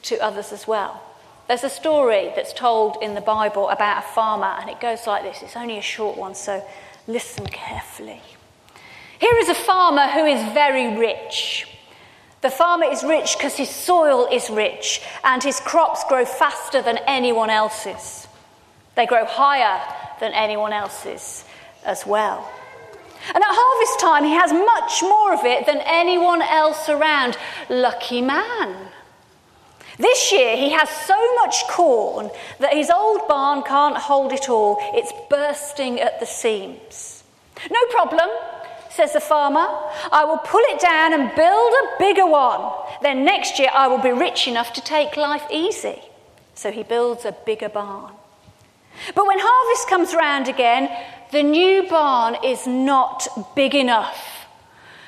to 0.03 0.19
others 0.19 0.53
as 0.53 0.67
well. 0.67 1.03
There's 1.49 1.65
a 1.65 1.71
story 1.71 2.33
that's 2.37 2.53
told 2.53 2.99
in 3.01 3.15
the 3.15 3.23
Bible 3.23 3.71
about 3.71 4.05
a 4.05 4.07
farmer, 4.09 4.59
and 4.61 4.69
it 4.69 4.79
goes 4.79 5.07
like 5.07 5.23
this. 5.23 5.43
It's 5.43 5.57
only 5.57 5.79
a 5.79 5.83
short 5.83 6.19
one, 6.19 6.35
so 6.35 6.63
listen 7.07 7.47
carefully. 7.47 8.21
Here 9.19 9.39
is 9.39 9.49
a 9.49 9.55
farmer 9.55 10.09
who 10.09 10.27
is 10.27 10.43
very 10.53 10.99
rich. 10.99 11.67
The 12.43 12.51
farmer 12.51 12.87
is 12.87 13.05
rich 13.05 13.37
because 13.39 13.57
his 13.57 13.71
soil 13.71 14.29
is 14.31 14.51
rich 14.51 15.01
and 15.23 15.43
his 15.43 15.61
crops 15.61 16.05
grow 16.09 16.25
faster 16.25 16.83
than 16.83 16.99
anyone 17.07 17.51
else's. 17.51 18.27
They 18.97 19.07
grow 19.07 19.25
higher 19.25 19.81
than 20.19 20.33
anyone 20.33 20.73
else's 20.73 21.45
as 21.85 22.05
well. 22.05 22.51
And 23.29 23.37
at 23.37 23.45
harvest 23.45 24.01
time, 24.01 24.25
he 24.25 24.33
has 24.33 24.53
much 24.53 25.03
more 25.03 25.33
of 25.33 25.45
it 25.45 25.67
than 25.67 25.81
anyone 25.85 26.43
else 26.43 26.89
around. 26.89 27.37
Lucky 27.69 28.21
man. 28.21 28.89
This 29.99 30.33
year, 30.33 30.57
he 30.57 30.71
has 30.71 30.89
so 30.91 31.35
much 31.37 31.69
corn 31.69 32.31
that 32.59 32.73
his 32.73 32.91
old 32.91 33.29
barn 33.29 33.63
can't 33.63 33.97
hold 33.97 34.33
it 34.33 34.49
all. 34.49 34.79
It's 34.95 35.13
bursting 35.31 36.01
at 36.01 36.19
the 36.19 36.27
seams. 36.27 37.23
No 37.71 37.81
problem, 37.91 38.29
says 38.95 39.13
the 39.13 39.21
farmer. 39.21 39.67
I 40.11 40.25
will 40.25 40.39
pull 40.39 40.61
it 40.65 40.81
down 40.81 41.13
and 41.13 41.35
build 41.35 41.73
a 41.73 41.99
bigger 41.99 42.27
one. 42.27 42.73
Then 43.03 43.25
next 43.25 43.59
year, 43.59 43.71
I 43.73 43.89
will 43.89 43.99
be 43.99 44.13
rich 44.13 44.47
enough 44.47 44.73
to 44.75 44.81
take 44.81 45.17
life 45.17 45.45
easy. 45.51 46.01
So 46.55 46.71
he 46.71 46.83
builds 46.83 47.25
a 47.25 47.33
bigger 47.33 47.69
barn. 47.69 48.13
But 49.15 49.27
when 49.27 49.39
harvest 49.41 49.89
comes 49.89 50.15
round 50.15 50.49
again, 50.49 50.91
the 51.31 51.43
new 51.43 51.89
barn 51.89 52.37
is 52.45 52.67
not 52.67 53.27
big 53.57 53.75
enough. 53.75 54.47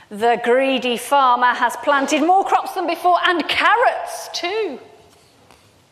The 0.08 0.40
greedy 0.42 0.96
farmer 0.96 1.54
has 1.54 1.76
planted 1.76 2.22
more 2.22 2.44
crops 2.44 2.74
than 2.74 2.86
before 2.86 3.18
and 3.24 3.46
carrots 3.48 4.30
too. 4.32 4.78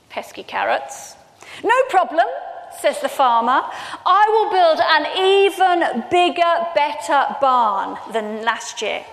Pesky 0.08 0.42
carrots. 0.42 1.16
No 1.62 1.74
problem, 1.90 2.26
says 2.82 3.00
the 3.00 3.08
farmer. 3.08 3.62
I 4.04 4.24
will 4.34 4.50
build 4.50 4.80
an 4.96 5.04
even 5.16 6.04
bigger, 6.10 6.66
better 6.74 7.36
barn 7.40 7.96
than 8.12 8.44
last 8.44 8.82
year. 8.82 9.04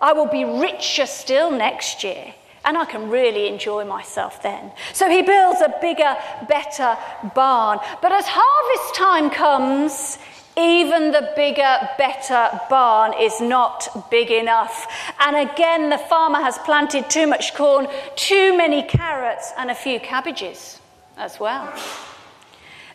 I 0.00 0.12
will 0.12 0.26
be 0.26 0.44
richer 0.44 1.06
still 1.06 1.50
next 1.50 2.04
year 2.04 2.34
and 2.64 2.76
I 2.76 2.84
can 2.84 3.08
really 3.10 3.46
enjoy 3.46 3.84
myself 3.84 4.42
then. 4.42 4.72
So 4.92 5.08
he 5.08 5.22
builds 5.22 5.60
a 5.60 5.74
bigger, 5.80 6.16
better 6.48 6.96
barn. 7.34 7.78
But 8.02 8.12
as 8.12 8.24
harvest 8.26 8.94
time 8.94 9.30
comes, 9.30 10.18
even 10.56 11.10
the 11.10 11.32
bigger, 11.36 11.88
better 11.98 12.60
barn 12.70 13.12
is 13.20 13.40
not 13.40 14.08
big 14.10 14.30
enough. 14.30 14.86
And 15.20 15.36
again, 15.48 15.90
the 15.90 15.98
farmer 15.98 16.40
has 16.40 16.58
planted 16.58 17.10
too 17.10 17.26
much 17.26 17.54
corn, 17.54 17.86
too 18.16 18.56
many 18.56 18.82
carrots, 18.82 19.52
and 19.58 19.70
a 19.70 19.74
few 19.74 20.00
cabbages 20.00 20.80
as 21.16 21.38
well. 21.38 21.72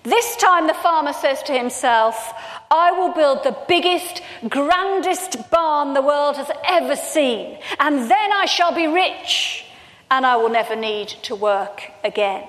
This 0.04 0.36
time, 0.38 0.68
the 0.68 0.74
farmer 0.74 1.14
says 1.14 1.44
to 1.44 1.54
himself, 1.54 2.34
I 2.72 2.92
will 2.92 3.14
build 3.14 3.44
the 3.44 3.58
biggest, 3.68 4.22
grandest 4.48 5.50
barn 5.52 5.94
the 5.94 6.02
world 6.02 6.38
has 6.38 6.50
ever 6.66 6.96
seen, 6.96 7.58
and 7.80 8.10
then 8.10 8.32
I 8.32 8.46
shall 8.46 8.74
be 8.74 8.88
rich, 8.88 9.66
and 10.10 10.26
I 10.26 10.38
will 10.38 10.50
never 10.50 10.76
need 10.76 11.10
to 11.24 11.36
work 11.36 11.92
again. 12.04 12.48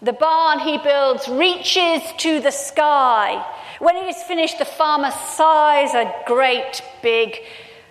The 0.00 0.12
barn 0.12 0.60
he 0.60 0.78
builds 0.78 1.26
reaches 1.26 2.02
to 2.18 2.40
the 2.40 2.52
sky. 2.52 3.44
When 3.80 3.96
it 3.96 4.06
is 4.08 4.22
finished, 4.22 4.58
the 4.58 4.64
farmer 4.64 5.10
sighs 5.10 5.92
a 5.94 6.14
great 6.24 6.82
big 7.02 7.36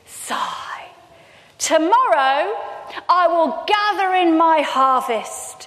sigh. 0.06 0.86
Tomorrow 1.58 2.56
I 3.10 3.28
will 3.28 3.64
gather 3.68 4.14
in 4.16 4.38
my 4.38 4.62
harvest, 4.62 5.67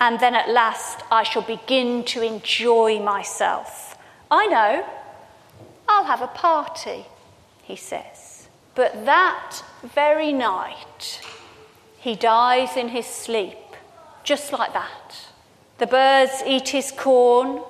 and 0.00 0.20
then 0.20 0.34
at 0.34 0.50
last 0.50 1.02
I 1.10 1.22
shall 1.22 1.42
begin 1.42 2.04
to 2.04 2.22
enjoy 2.22 3.00
myself. 3.00 3.96
I 4.30 4.46
know, 4.46 4.86
I'll 5.88 6.04
have 6.04 6.22
a 6.22 6.26
party, 6.26 7.06
he 7.62 7.76
says. 7.76 8.48
But 8.74 9.06
that 9.06 9.62
very 9.82 10.32
night, 10.32 11.20
he 11.98 12.14
dies 12.14 12.76
in 12.76 12.88
his 12.88 13.06
sleep, 13.06 13.56
just 14.22 14.52
like 14.52 14.72
that. 14.72 15.28
The 15.78 15.86
birds 15.86 16.42
eat 16.46 16.68
his 16.68 16.92
corn, 16.92 17.62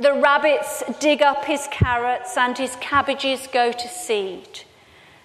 the 0.00 0.14
rabbits 0.14 0.82
dig 1.00 1.22
up 1.22 1.44
his 1.44 1.68
carrots, 1.70 2.36
and 2.36 2.56
his 2.56 2.76
cabbages 2.76 3.46
go 3.46 3.72
to 3.72 3.88
seed. 3.88 4.60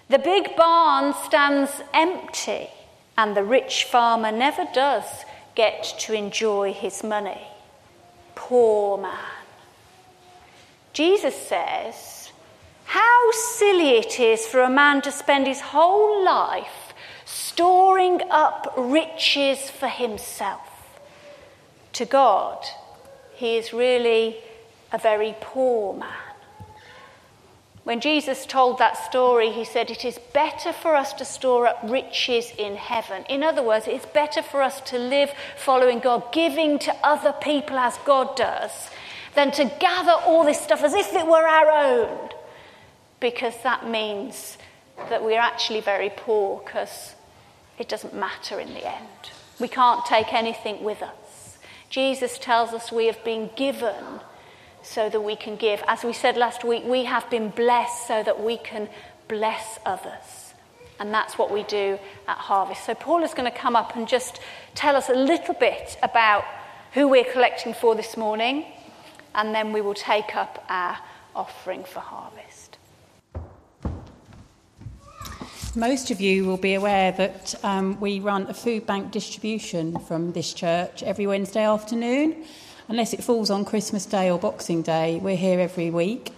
The 0.08 0.18
big 0.18 0.56
barn 0.56 1.14
stands 1.24 1.82
empty, 1.94 2.68
and 3.16 3.36
the 3.36 3.44
rich 3.44 3.84
farmer 3.84 4.32
never 4.32 4.66
does 4.72 5.24
get 5.64 5.82
to 5.98 6.14
enjoy 6.14 6.72
his 6.72 7.04
money. 7.04 7.42
Poor 8.34 8.96
man. 8.96 9.34
Jesus 10.94 11.36
says, 11.52 12.32
How 12.86 13.20
silly 13.32 13.90
it 14.04 14.18
is 14.18 14.46
for 14.46 14.60
a 14.62 14.76
man 14.82 15.02
to 15.02 15.12
spend 15.12 15.46
his 15.46 15.60
whole 15.60 16.24
life 16.24 16.94
storing 17.26 18.22
up 18.30 18.72
riches 18.78 19.58
for 19.68 19.88
himself 19.88 20.66
to 21.92 22.04
God, 22.06 22.58
he 23.34 23.58
is 23.60 23.74
really 23.74 24.36
a 24.92 24.98
very 24.98 25.34
poor 25.40 25.92
man. 25.94 26.29
When 27.84 28.00
Jesus 28.00 28.44
told 28.44 28.78
that 28.78 28.96
story, 28.96 29.50
he 29.50 29.64
said, 29.64 29.90
It 29.90 30.04
is 30.04 30.18
better 30.34 30.72
for 30.72 30.94
us 30.94 31.12
to 31.14 31.24
store 31.24 31.66
up 31.66 31.80
riches 31.82 32.52
in 32.58 32.76
heaven. 32.76 33.24
In 33.28 33.42
other 33.42 33.62
words, 33.62 33.86
it's 33.88 34.06
better 34.06 34.42
for 34.42 34.60
us 34.60 34.80
to 34.82 34.98
live 34.98 35.32
following 35.56 35.98
God, 35.98 36.30
giving 36.32 36.78
to 36.80 36.94
other 37.02 37.32
people 37.32 37.78
as 37.78 37.96
God 38.04 38.36
does, 38.36 38.90
than 39.34 39.50
to 39.52 39.64
gather 39.80 40.12
all 40.12 40.44
this 40.44 40.60
stuff 40.60 40.82
as 40.82 40.92
if 40.92 41.14
it 41.14 41.26
were 41.26 41.46
our 41.46 41.70
own. 41.70 42.28
Because 43.18 43.54
that 43.62 43.88
means 43.88 44.58
that 45.08 45.24
we're 45.24 45.40
actually 45.40 45.80
very 45.80 46.10
poor 46.14 46.60
because 46.64 47.14
it 47.78 47.88
doesn't 47.88 48.14
matter 48.14 48.60
in 48.60 48.74
the 48.74 48.86
end. 48.86 49.30
We 49.58 49.68
can't 49.68 50.04
take 50.04 50.34
anything 50.34 50.84
with 50.84 51.02
us. 51.02 51.58
Jesus 51.88 52.38
tells 52.38 52.72
us 52.72 52.92
we 52.92 53.06
have 53.06 53.22
been 53.24 53.50
given 53.56 54.20
so 54.82 55.08
that 55.08 55.20
we 55.20 55.36
can 55.36 55.56
give. 55.56 55.82
As 55.86 56.04
we 56.04 56.12
said 56.12 56.36
last 56.36 56.64
week, 56.64 56.84
we 56.84 57.04
have 57.04 57.28
been 57.30 57.50
blessed 57.50 58.06
so 58.06 58.22
that 58.22 58.42
we 58.42 58.56
can 58.56 58.88
bless 59.28 59.78
others. 59.86 60.54
And 60.98 61.14
that's 61.14 61.38
what 61.38 61.50
we 61.50 61.62
do 61.64 61.98
at 62.28 62.36
Harvest. 62.36 62.84
So, 62.84 62.94
Paul 62.94 63.22
is 63.22 63.32
going 63.32 63.50
to 63.50 63.56
come 63.56 63.74
up 63.74 63.96
and 63.96 64.06
just 64.06 64.40
tell 64.74 64.96
us 64.96 65.08
a 65.08 65.14
little 65.14 65.54
bit 65.54 65.96
about 66.02 66.44
who 66.92 67.08
we're 67.08 67.24
collecting 67.24 67.72
for 67.72 67.94
this 67.94 68.16
morning, 68.16 68.66
and 69.34 69.54
then 69.54 69.72
we 69.72 69.80
will 69.80 69.94
take 69.94 70.36
up 70.36 70.64
our 70.68 70.98
offering 71.34 71.84
for 71.84 72.00
Harvest. 72.00 72.76
Most 75.76 76.10
of 76.10 76.20
you 76.20 76.46
will 76.46 76.56
be 76.56 76.74
aware 76.74 77.12
that 77.12 77.54
um, 77.64 77.98
we 78.00 78.18
run 78.18 78.48
a 78.48 78.54
food 78.54 78.86
bank 78.86 79.12
distribution 79.12 80.00
from 80.00 80.32
this 80.32 80.52
church 80.52 81.04
every 81.04 81.28
Wednesday 81.28 81.64
afternoon. 81.64 82.44
Unless 82.90 83.12
it 83.12 83.22
falls 83.22 83.50
on 83.50 83.64
Christmas 83.64 84.04
Day 84.04 84.32
or 84.32 84.36
Boxing 84.36 84.82
Day, 84.82 85.20
we're 85.22 85.36
here 85.36 85.60
every 85.60 85.90
week. 85.90 86.32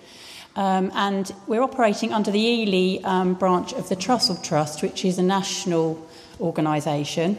Um, 0.54 0.92
and 0.94 1.34
we're 1.46 1.62
operating 1.62 2.12
under 2.12 2.30
the 2.30 2.38
Ely 2.38 3.02
um, 3.04 3.32
branch 3.32 3.72
of 3.72 3.88
the 3.88 3.96
Trussell 3.96 4.36
Trust, 4.44 4.82
which 4.82 5.02
is 5.06 5.16
a 5.16 5.22
national 5.22 6.06
organisation. 6.38 7.38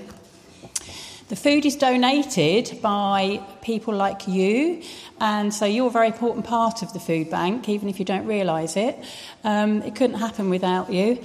The 1.30 1.36
food 1.36 1.64
is 1.64 1.76
donated 1.76 2.80
by 2.82 3.40
people 3.62 3.94
like 3.94 4.28
you, 4.28 4.82
and 5.22 5.54
so 5.54 5.68
you're 5.68 5.90
a 5.90 5.92
very 5.92 6.08
important 6.08 6.48
part 6.48 6.82
of 6.82 6.92
the 6.94 7.00
food 7.00 7.30
bank, 7.30 7.70
even 7.70 7.90
if 7.90 8.00
you 8.00 8.06
don't 8.06 8.26
realise 8.26 8.76
it. 8.76 8.98
Um, 9.44 9.84
it 9.84 9.96
couldn't 9.96 10.18
happen 10.18 10.50
without 10.50 10.92
you. 10.92 11.22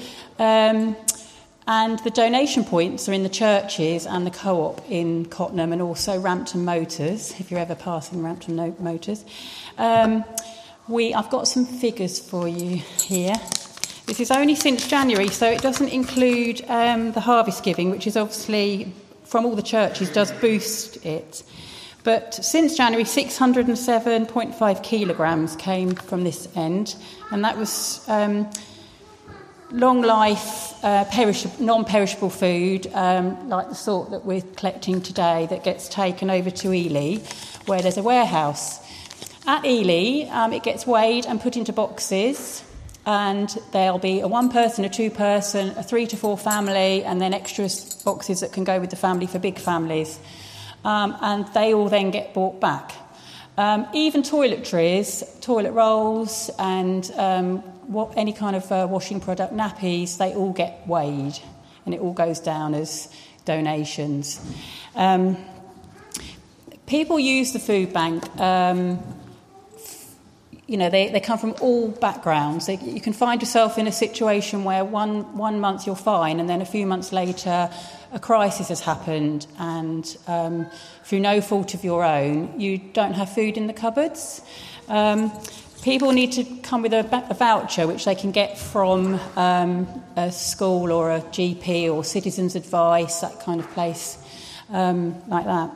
And 1.68 1.98
the 1.98 2.11
donation 2.11 2.64
points 2.64 3.11
are 3.11 3.12
in 3.12 3.24
the 3.24 3.28
churches 3.28 4.07
and 4.07 4.26
the 4.26 4.31
co 4.31 4.62
op 4.62 4.90
in 4.90 5.26
Cottenham 5.26 5.70
and 5.70 5.83
also 5.83 6.18
Rampton 6.18 6.64
Motors, 6.64 7.38
if 7.38 7.50
you're 7.50 7.61
ever 7.61 7.74
passing 7.74 8.22
Rampton 8.22 8.74
Motors. 8.81 9.22
Um, 9.76 10.24
we, 10.88 11.12
I've 11.12 11.28
got 11.28 11.46
some 11.46 11.66
figures 11.66 12.18
for 12.18 12.48
you 12.48 12.76
here. 13.02 13.35
This 14.07 14.18
is 14.18 14.31
only 14.31 14.54
since 14.54 14.88
January, 14.88 15.28
so 15.28 15.46
it 15.46 15.61
doesn't 15.61 15.90
include 15.90 16.64
um, 16.68 17.12
the 17.12 17.20
harvest 17.20 17.62
giving, 17.62 17.90
which 17.90 18.07
is 18.07 18.16
obviously 18.16 18.90
from 19.24 19.44
all 19.44 19.54
the 19.54 19.61
churches 19.61 20.11
does 20.11 20.33
boost 20.33 21.04
it. 21.04 21.42
But 22.02 22.35
since 22.35 22.78
January, 22.78 23.04
607.5 23.04 24.83
kilograms 24.83 25.54
came 25.57 25.94
from 25.94 26.24
this 26.24 26.48
end, 26.57 26.96
and 27.31 27.44
that 27.44 27.59
was 27.59 28.02
um, 28.09 28.48
long 29.70 30.02
life, 30.02 30.83
uh, 30.85 31.04
non 31.61 31.85
perishable 31.85 32.31
food, 32.31 32.87
um, 32.94 33.48
like 33.48 33.68
the 33.68 33.74
sort 33.74 34.11
that 34.11 34.24
we're 34.24 34.42
collecting 34.57 35.00
today, 35.00 35.46
that 35.50 35.64
gets 35.64 35.88
taken 35.88 36.31
over 36.31 36.50
to 36.50 36.72
Ely, 36.72 37.18
where 37.66 37.81
there's 37.83 37.98
a 37.98 38.02
warehouse. 38.02 38.81
At 39.46 39.64
Ely, 39.64 40.28
um, 40.31 40.52
it 40.52 40.62
gets 40.62 40.87
weighed 40.87 41.26
and 41.26 41.40
put 41.40 41.57
into 41.57 41.72
boxes 41.72 42.62
and 43.09 43.48
there'll 43.72 43.98
be 43.98 44.20
a 44.20 44.28
one 44.28 44.50
person, 44.50 44.85
a 44.85 44.88
two 44.90 45.11
person, 45.11 45.70
a 45.78 45.83
three 45.83 46.07
to 46.07 46.14
four 46.14 46.37
family, 46.37 47.02
and 47.04 47.22
then 47.22 47.33
extra 47.33 47.66
boxes 48.04 48.40
that 48.40 48.52
can 48.52 48.64
go 48.64 48.78
with 48.78 48.90
the 48.90 48.96
family 48.96 49.26
for 49.26 49.38
big 49.38 49.59
families. 49.59 50.18
Um, 50.85 51.16
and 51.22 51.48
they 51.54 51.72
all 51.72 51.88
then 51.88 52.11
get 52.11 52.35
bought 52.35 52.61
back. 52.61 52.92
Um, 53.57 53.88
even 53.94 54.22
toiletries, 54.22 55.40
toilet 55.40 55.72
rolls, 55.72 56.50
and 56.59 57.11
um, 57.16 57.62
what, 57.88 58.12
any 58.16 58.33
kind 58.33 58.55
of 58.55 58.70
uh, 58.70 58.87
washing 58.88 59.20
product, 59.20 59.53
nappies, 59.53 60.18
they 60.18 60.35
all 60.35 60.53
get 60.53 60.87
weighed, 60.87 61.38
and 61.85 61.94
it 61.94 62.01
all 62.01 62.12
goes 62.12 62.38
down 62.38 62.74
as 62.74 63.12
donations. 63.44 64.40
Um, 64.94 65.37
people 66.87 67.18
use 67.18 67.53
the 67.53 67.59
food 67.59 67.92
bank 67.92 68.29
um, 68.38 69.03
you 70.68 70.77
know, 70.77 70.90
they, 70.90 71.09
they 71.09 71.18
come 71.18 71.38
from 71.38 71.55
all 71.62 71.88
backgrounds. 71.88 72.66
They, 72.66 72.77
you 72.77 73.01
can 73.01 73.14
find 73.14 73.40
yourself 73.40 73.79
in 73.79 73.87
a 73.87 73.92
situation 73.92 74.64
where 74.64 74.85
one, 74.85 75.37
one 75.37 75.61
month 75.61 75.87
you're 75.87 75.96
fine, 75.96 76.40
and 76.40 76.48
then 76.48 76.61
a 76.61 76.66
few 76.66 76.87
months 76.87 77.11
later, 77.11 77.70
a 78.12 78.20
crisis 78.20 78.68
has 78.68 78.83
happened, 78.83 79.46
and 79.59 80.16
um, 80.27 80.66
through 81.05 81.20
no 81.20 81.40
fault 81.40 81.72
of 81.72 81.85
your 81.85 82.05
own, 82.05 82.61
you 82.61 82.77
don't 82.77 83.14
have 83.14 83.33
food 83.33 83.57
in 83.57 83.66
the 83.66 83.72
cupboards. 83.72 84.42
Um, 84.88 85.33
people 85.83 86.12
need 86.12 86.33
to 86.33 86.45
come 86.62 86.83
with 86.83 86.93
a, 86.93 87.27
a, 87.31 87.35
voucher 87.35 87.87
which 87.87 88.05
they 88.05 88.14
can 88.14 88.31
get 88.31 88.59
from 88.59 89.21
um, 89.37 89.87
a 90.17 90.31
school 90.33 90.93
or 90.93 91.12
a 91.12 91.21
GP 91.21 91.93
or 91.93 92.05
citizens' 92.05 92.57
advice, 92.57 93.21
that 93.21 93.41
kind 93.41 93.61
of 93.61 93.71
place, 93.71 94.19
um, 94.71 95.14
like 95.29 95.45
that. 95.45 95.71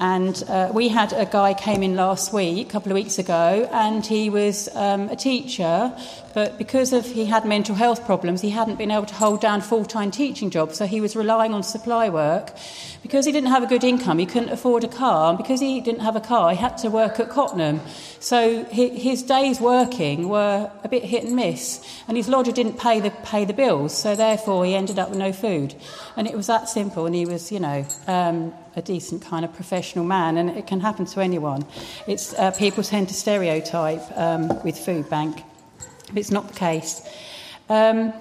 And 0.00 0.44
uh, 0.48 0.70
we 0.72 0.88
had 0.88 1.12
a 1.12 1.26
guy 1.26 1.54
came 1.54 1.82
in 1.82 1.96
last 1.96 2.32
week, 2.32 2.68
a 2.68 2.70
couple 2.70 2.92
of 2.92 2.94
weeks 2.94 3.18
ago, 3.18 3.68
and 3.72 4.06
he 4.06 4.30
was 4.30 4.68
um, 4.76 5.08
a 5.08 5.16
teacher, 5.16 5.92
but 6.34 6.56
because 6.56 6.92
of 6.92 7.04
he 7.04 7.24
had 7.24 7.44
mental 7.44 7.74
health 7.74 8.06
problems, 8.06 8.40
he 8.40 8.50
hadn't 8.50 8.76
been 8.76 8.92
able 8.92 9.06
to 9.06 9.14
hold 9.14 9.40
down 9.40 9.60
full-time 9.60 10.12
teaching 10.12 10.50
jobs, 10.50 10.76
so 10.76 10.86
he 10.86 11.00
was 11.00 11.16
relying 11.16 11.52
on 11.52 11.64
supply 11.64 12.08
work. 12.08 12.52
Because 13.02 13.26
he 13.26 13.32
didn't 13.32 13.50
have 13.50 13.64
a 13.64 13.66
good 13.66 13.82
income, 13.82 14.18
he 14.18 14.26
couldn't 14.26 14.50
afford 14.50 14.84
a 14.84 14.88
car, 14.88 15.30
and 15.30 15.38
because 15.38 15.58
he 15.58 15.80
didn't 15.80 16.02
have 16.02 16.14
a 16.14 16.20
car, 16.20 16.50
he 16.50 16.56
had 16.56 16.78
to 16.78 16.90
work 16.90 17.18
at 17.18 17.28
Cottenham. 17.28 17.80
So 18.20 18.64
his 18.66 19.24
days 19.24 19.60
working 19.60 20.28
were 20.28 20.70
a 20.84 20.88
bit 20.88 21.02
hit 21.04 21.24
and 21.24 21.34
miss, 21.34 21.84
and 22.06 22.16
his 22.16 22.28
lodger 22.28 22.52
didn't 22.52 22.78
pay 22.78 23.00
the 23.00 23.10
pay 23.10 23.44
the 23.44 23.52
bills, 23.52 23.96
so 23.96 24.14
therefore 24.14 24.64
he 24.64 24.76
ended 24.76 25.00
up 25.00 25.10
with 25.10 25.18
no 25.18 25.32
food. 25.32 25.74
And 26.16 26.28
it 26.28 26.36
was 26.36 26.46
that 26.46 26.68
simple, 26.68 27.06
and 27.06 27.16
he 27.16 27.26
was, 27.26 27.50
you 27.50 27.58
know. 27.58 27.84
Um, 28.06 28.54
a 28.78 28.82
decent 28.82 29.20
kind 29.20 29.44
of 29.44 29.52
professional 29.52 30.04
man, 30.04 30.36
and 30.38 30.50
it 30.50 30.66
can 30.66 30.80
happen 30.80 31.04
to 31.04 31.20
anyone. 31.20 31.66
It's 32.06 32.32
uh, 32.34 32.52
people 32.52 32.84
tend 32.84 33.08
to 33.08 33.14
stereotype 33.14 34.02
um, 34.16 34.48
with 34.62 34.78
food 34.78 35.10
bank, 35.10 35.42
but 36.08 36.16
it's 36.16 36.30
not 36.30 36.48
the 36.48 36.54
case. 36.54 37.02
Um, 37.68 38.12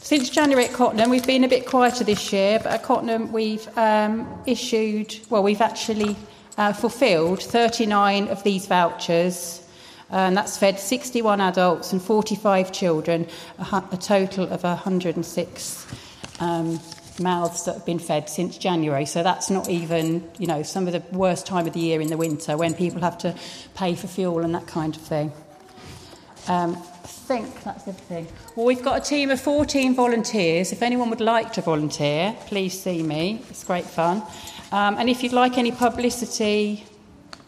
since 0.00 0.30
January 0.30 0.66
at 0.66 0.72
Cottenham, 0.72 1.10
we've 1.10 1.26
been 1.26 1.44
a 1.44 1.48
bit 1.48 1.66
quieter 1.66 2.04
this 2.04 2.32
year, 2.32 2.60
but 2.62 2.72
at 2.72 2.82
Cottenham 2.82 3.32
we've 3.32 3.66
um, 3.76 4.42
issued, 4.46 5.18
well, 5.28 5.42
we've 5.42 5.60
actually 5.60 6.16
uh, 6.56 6.72
fulfilled 6.72 7.42
39 7.42 8.28
of 8.28 8.42
these 8.42 8.66
vouchers. 8.66 9.62
And 10.10 10.36
that's 10.36 10.58
fed 10.58 10.80
61 10.80 11.40
adults 11.40 11.92
and 11.92 12.02
45 12.02 12.72
children, 12.72 13.28
a, 13.58 13.84
a 13.92 13.96
total 13.96 14.52
of 14.52 14.64
106 14.64 15.86
um, 16.40 16.80
mouths 17.20 17.64
that 17.64 17.74
have 17.74 17.86
been 17.86 17.98
fed 17.98 18.28
since 18.28 18.58
January. 18.58 19.06
So 19.06 19.22
that's 19.22 19.50
not 19.50 19.68
even, 19.68 20.28
you 20.38 20.46
know, 20.46 20.62
some 20.62 20.86
of 20.86 20.92
the 20.92 21.02
worst 21.16 21.46
time 21.46 21.66
of 21.66 21.72
the 21.72 21.80
year 21.80 22.00
in 22.00 22.08
the 22.08 22.16
winter 22.16 22.56
when 22.56 22.74
people 22.74 23.00
have 23.02 23.18
to 23.18 23.34
pay 23.74 23.94
for 23.94 24.06
fuel 24.06 24.40
and 24.40 24.54
that 24.54 24.66
kind 24.66 24.96
of 24.96 25.02
thing. 25.02 25.32
Um, 26.48 26.76
I 26.76 27.06
think 27.06 27.62
that's 27.62 27.86
everything. 27.86 28.26
Well, 28.56 28.66
we've 28.66 28.82
got 28.82 29.02
a 29.02 29.04
team 29.04 29.30
of 29.30 29.40
14 29.40 29.94
volunteers. 29.94 30.72
If 30.72 30.82
anyone 30.82 31.10
would 31.10 31.20
like 31.20 31.52
to 31.54 31.60
volunteer, 31.60 32.36
please 32.46 32.80
see 32.80 33.02
me. 33.02 33.44
It's 33.50 33.62
great 33.62 33.84
fun. 33.84 34.22
Um, 34.72 34.96
and 34.98 35.08
if 35.08 35.22
you'd 35.22 35.32
like 35.32 35.58
any 35.58 35.70
publicity 35.70 36.84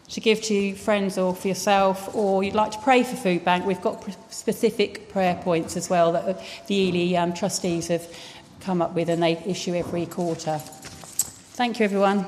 to 0.09 0.19
give 0.19 0.41
to 0.43 0.75
friends 0.75 1.17
or 1.17 1.33
for 1.33 1.47
yourself, 1.47 2.13
or 2.15 2.43
you'd 2.43 2.53
like 2.53 2.71
to 2.71 2.77
pray 2.79 3.03
for 3.03 3.15
Food 3.15 3.43
Bank, 3.43 3.65
we've 3.65 3.81
got 3.81 4.05
specific 4.31 5.09
prayer 5.09 5.35
points 5.43 5.75
as 5.75 5.89
well 5.89 6.11
that 6.11 6.39
the 6.67 6.75
Ely 6.75 7.17
um, 7.19 7.33
trustees 7.33 7.87
have 7.87 8.07
come 8.63 8.81
up 8.81 8.93
with 8.93 9.09
and 9.09 9.21
they 9.21 9.33
issue 9.45 9.73
every 9.75 10.05
quarter. 10.05 10.57
Thank 10.57 11.79
you, 11.79 11.85
everyone. 11.85 12.25